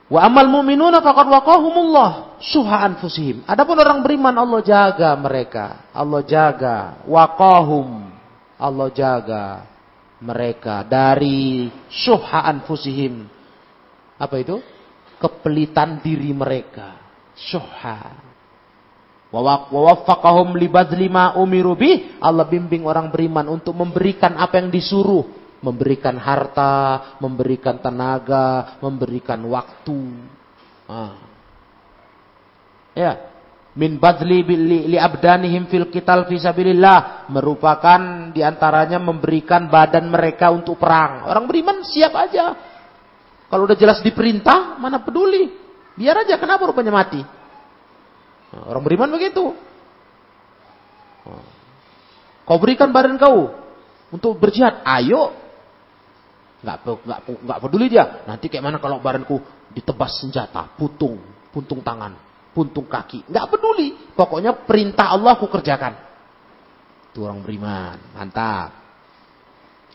Wa 0.07 0.23
amal 0.23 0.47
mu'minuna 0.47 1.03
faqad 1.03 1.27
waqahumullah 1.27 2.39
suha 2.39 2.87
anfusihim. 2.87 3.43
Adapun 3.43 3.75
orang 3.75 4.07
beriman 4.07 4.39
Allah 4.39 4.63
jaga 4.63 5.11
mereka. 5.19 5.91
Allah 5.91 6.23
jaga 6.23 7.03
waqahum. 7.11 8.15
Allah 8.55 8.89
jaga 8.95 9.67
mereka 10.23 10.87
dari 10.87 11.67
suha 11.91 12.47
anfusihim. 12.47 13.27
Apa 14.15 14.39
itu? 14.39 14.63
Kepelitan 15.19 15.99
diri 16.05 16.31
mereka 16.31 16.96
syuha. 17.37 18.01
Wa 19.31 19.41
waffaqahum 19.69 20.57
libadli 20.57 21.13
ma 21.13 21.37
umiru 21.37 21.77
bih. 21.77 22.17
Allah 22.23 22.49
bimbing 22.49 22.89
orang 22.89 23.13
beriman 23.13 23.53
untuk 23.53 23.77
memberikan 23.77 24.39
apa 24.41 24.59
yang 24.63 24.73
disuruh. 24.73 25.45
Memberikan 25.61 26.17
harta, 26.21 27.17
memberikan 27.21 27.81
tenaga, 27.81 28.79
memberikan 28.81 29.41
waktu. 29.45 30.01
Ya. 32.97 33.13
Min 33.77 34.01
badli 34.01 34.41
li, 34.41 34.89
li 34.89 34.97
abdanihim 34.97 35.69
fil 35.69 35.93
qital 35.93 36.25
fi 36.31 36.41
sabilillah. 36.41 37.29
Merupakan 37.29 38.33
di 38.33 38.41
antaranya 38.41 38.97
memberikan 38.97 39.69
badan 39.69 40.09
mereka 40.09 40.49
untuk 40.49 40.81
perang. 40.81 41.29
Orang 41.29 41.45
beriman 41.45 41.85
siap 41.85 42.15
aja. 42.17 42.57
Kalau 43.53 43.69
udah 43.69 43.77
jelas 43.77 44.01
diperintah, 44.01 44.81
mana 44.81 45.05
peduli. 45.05 45.66
Biar 45.97 46.15
aja, 46.23 46.37
kenapa 46.37 46.69
rupanya 46.69 46.93
mati? 46.93 47.21
Orang 48.53 48.85
beriman 48.85 49.11
begitu. 49.11 49.57
Kau 52.47 52.59
berikan 52.63 52.95
badan 52.95 53.19
kau 53.19 53.51
untuk 54.15 54.39
berjihad, 54.39 54.85
ayo. 54.87 55.35
Nggak, 56.63 56.77
nggak, 56.85 57.21
nggak 57.43 57.59
peduli 57.59 57.87
dia. 57.91 58.23
Nanti 58.29 58.47
kayak 58.47 58.65
mana 58.65 58.79
kalau 58.79 59.03
badanku 59.03 59.43
ditebas 59.75 60.23
senjata, 60.23 60.71
putung, 60.79 61.19
puntung 61.51 61.83
tangan, 61.83 62.15
puntung 62.55 62.87
kaki. 62.87 63.27
Nggak 63.27 63.47
peduli. 63.51 63.97
Pokoknya 64.15 64.55
perintah 64.63 65.11
Allah 65.11 65.35
aku 65.35 65.51
kerjakan. 65.51 65.99
Itu 67.11 67.27
orang 67.27 67.43
beriman. 67.43 67.97
Mantap. 68.15 68.71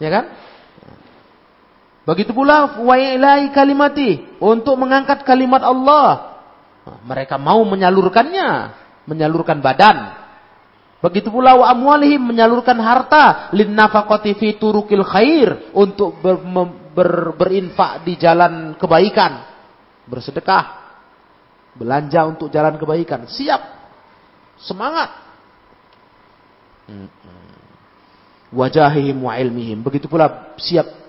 Ya 0.02 0.10
kan? 0.10 0.26
Begitu 2.02 2.34
pula 2.34 2.82
wa 2.82 2.96
ilahi 2.98 3.54
kalimati 3.54 4.42
untuk 4.42 4.74
mengangkat 4.78 5.22
kalimat 5.22 5.62
Allah. 5.62 6.34
Mereka 7.06 7.38
mau 7.38 7.62
menyalurkannya, 7.62 8.50
menyalurkan 9.06 9.62
badan. 9.62 10.18
Begitu 11.02 11.30
pula 11.30 11.58
wa 11.58 11.66
amwalihim 11.70 12.22
menyalurkan 12.22 12.78
harta 12.78 13.54
lin 13.54 13.74
khair 15.14 15.50
untuk 15.74 16.18
ber, 16.22 16.42
ber, 16.94 17.12
berinfak 17.38 18.06
di 18.06 18.18
jalan 18.18 18.78
kebaikan, 18.78 19.46
bersedekah, 20.06 20.66
belanja 21.78 22.26
untuk 22.26 22.50
jalan 22.50 22.78
kebaikan. 22.82 23.30
Siap. 23.30 23.62
Semangat. 24.62 25.10
Wajahihim 28.54 29.26
wa 29.26 29.34
ilmihim. 29.38 29.82
Begitu 29.82 30.06
pula 30.06 30.54
siap 30.62 31.01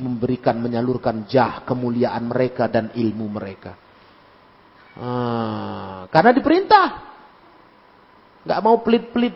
memberikan, 0.00 0.56
menyalurkan 0.62 1.28
jah, 1.28 1.66
kemuliaan 1.66 2.24
mereka 2.30 2.70
dan 2.70 2.94
ilmu 2.94 3.26
mereka. 3.28 3.76
Ah, 4.96 6.04
karena 6.12 6.30
diperintah. 6.36 6.88
Gak 8.42 8.60
mau 8.60 8.82
pelit-pelit 8.82 9.32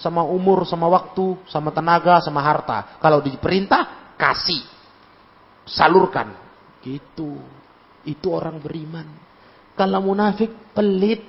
sama 0.00 0.24
umur, 0.24 0.64
sama 0.64 0.88
waktu, 0.88 1.36
sama 1.48 1.70
tenaga, 1.70 2.18
sama 2.24 2.40
harta. 2.42 2.98
Kalau 2.98 3.20
diperintah, 3.20 4.14
kasih. 4.16 4.64
Salurkan. 5.68 6.32
Gitu. 6.80 7.36
Itu 8.06 8.32
orang 8.32 8.58
beriman. 8.58 9.06
Kalau 9.76 10.00
munafik, 10.00 10.48
pelit. 10.72 11.20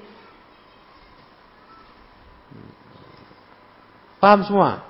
Paham 4.18 4.42
semua? 4.48 4.87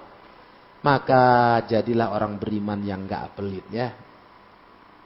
Maka 0.85 1.23
jadilah 1.65 2.13
orang 2.13 2.37
beriman 2.37 2.79
yang 2.85 3.09
gak 3.09 3.33
pelit 3.33 3.65
ya. 3.73 3.89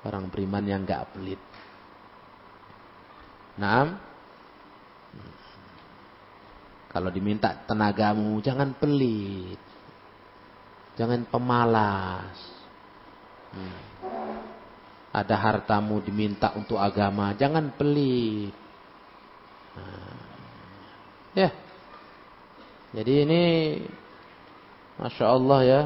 Orang 0.03 0.27
beriman 0.27 0.65
yang 0.67 0.81
gak 0.83 1.15
pelit. 1.15 1.39
Nah, 3.61 4.11
kalau 6.91 7.07
diminta 7.07 7.55
tenagamu 7.63 8.43
jangan 8.43 8.75
pelit. 8.75 9.59
Jangan 10.99 11.23
pemalas. 11.31 12.35
Hmm. 13.55 13.79
Ada 15.11 15.35
hartamu 15.39 16.03
diminta 16.03 16.51
untuk 16.55 16.79
agama, 16.79 17.31
jangan 17.35 17.71
pelit. 17.75 18.51
Nah, 19.75 20.19
ya. 21.35 21.49
Jadi 22.91 23.13
ini 23.23 23.43
Masya 25.01 25.25
Allah 25.33 25.59
ya, 25.65 25.81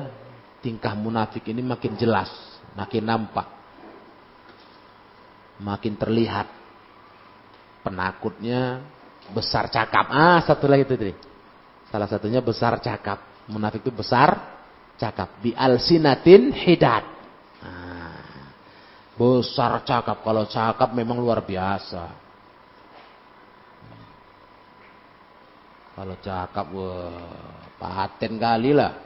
tingkah 0.59 0.91
munafik 0.91 1.47
ini 1.47 1.63
makin 1.63 1.95
jelas, 1.95 2.27
makin 2.75 3.07
nampak. 3.07 3.47
Makin 5.55 5.95
terlihat. 5.95 6.51
Penakutnya 7.79 8.83
besar 9.31 9.71
cakap. 9.71 10.11
Ah, 10.11 10.43
satu 10.43 10.67
lagi 10.67 10.83
itu 10.83 10.99
tadi. 10.99 11.15
Salah 11.87 12.11
satunya 12.11 12.43
besar 12.43 12.75
cakap. 12.83 13.23
Munafik 13.47 13.87
itu 13.87 13.93
besar 13.95 14.35
cakap. 14.99 15.39
Bi 15.39 15.55
alsinatin 15.55 16.51
hidat. 16.51 17.07
Nah, 17.63 18.19
besar 19.15 19.79
cakap. 19.87 20.27
Kalau 20.27 20.43
cakap 20.43 20.91
memang 20.91 21.23
luar 21.23 21.39
biasa. 21.39 22.03
Kalau 25.95 26.19
cakap, 26.19 26.65
wah, 26.75 27.71
paten 27.79 28.35
kali 28.35 28.75
lah. 28.75 29.04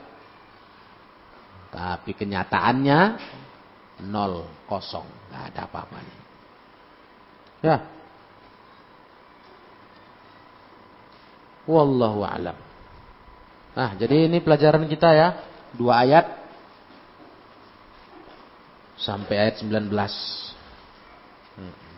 Tapi 1.70 2.10
kenyataannya 2.18 3.00
nol 4.10 4.66
kosong, 4.66 5.06
nggak 5.30 5.42
ada 5.54 5.60
apa-apanya. 5.70 6.16
Ya. 7.60 7.76
Wallahu 11.68 12.26
alam. 12.26 12.58
Nah, 13.70 13.94
jadi 13.94 14.26
ini 14.26 14.42
pelajaran 14.42 14.82
kita 14.90 15.14
ya, 15.14 15.28
dua 15.78 16.02
ayat 16.02 16.26
sampai 18.98 19.34
ayat 19.38 19.62
19. 19.62 19.88
Hmm. 21.54 21.89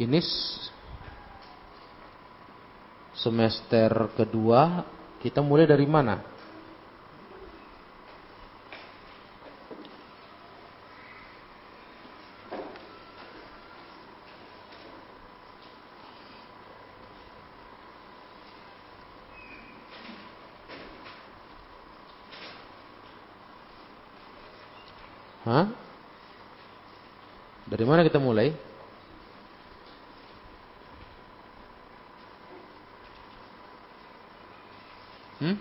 Ini 0.00 0.16
semester 3.12 4.08
kedua 4.16 4.80
kita 5.20 5.44
mulai 5.44 5.68
dari 5.68 5.84
mana? 5.84 6.24
Hah? 25.44 25.68
Dari 27.68 27.84
mana 27.84 28.00
kita 28.00 28.16
mulai? 28.16 28.70
Hmm? 35.40 35.56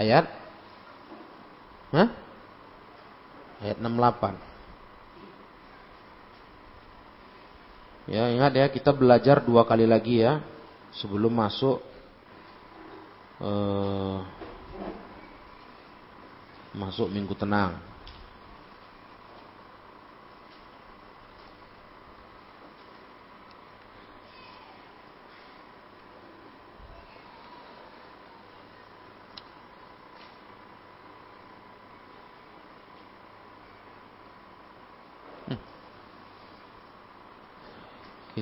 Ayat? 0.00 0.24
Hah? 1.92 2.08
Ayat 3.60 3.76
68. 3.76 4.40
Ya, 8.08 8.32
ingat 8.32 8.52
ya, 8.56 8.66
kita 8.72 8.96
belajar 8.96 9.44
dua 9.44 9.68
kali 9.68 9.84
lagi 9.84 10.24
ya 10.24 10.40
sebelum 10.96 11.30
masuk 11.36 11.84
eh, 13.44 14.18
masuk 16.72 17.12
minggu 17.12 17.36
tenang. 17.36 17.89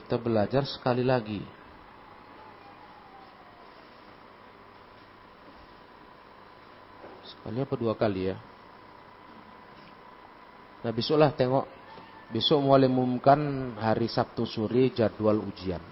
Kita 0.09 0.17
belajar 0.17 0.65
sekali 0.65 1.05
lagi. 1.05 1.37
Sekali 7.29 7.61
apa 7.61 7.77
dua 7.77 7.93
kali 7.93 8.33
ya? 8.33 8.41
Nah 10.81 10.97
besoklah 10.97 11.29
tengok. 11.37 11.69
Besok 12.33 12.57
mulai 12.57 12.89
umumkan 12.89 13.37
hari 13.77 14.09
Sabtu 14.09 14.49
sore 14.49 14.97
jadwal 14.97 15.45
ujian. 15.45 15.85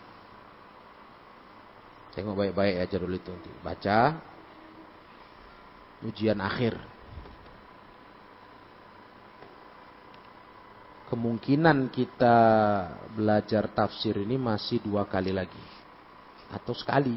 Tengok 2.16 2.40
baik-baik 2.40 2.72
ya 2.72 2.84
jadwal 2.96 3.20
itu 3.20 3.28
nanti. 3.28 3.52
Baca. 3.60 4.00
Ujian 6.08 6.40
akhir. 6.40 6.95
Kemungkinan 11.16 11.88
kita 11.88 12.36
belajar 13.16 13.72
tafsir 13.72 14.20
ini 14.20 14.36
masih 14.36 14.84
dua 14.84 15.08
kali 15.08 15.32
lagi. 15.32 15.64
Atau 16.52 16.76
sekali 16.76 17.16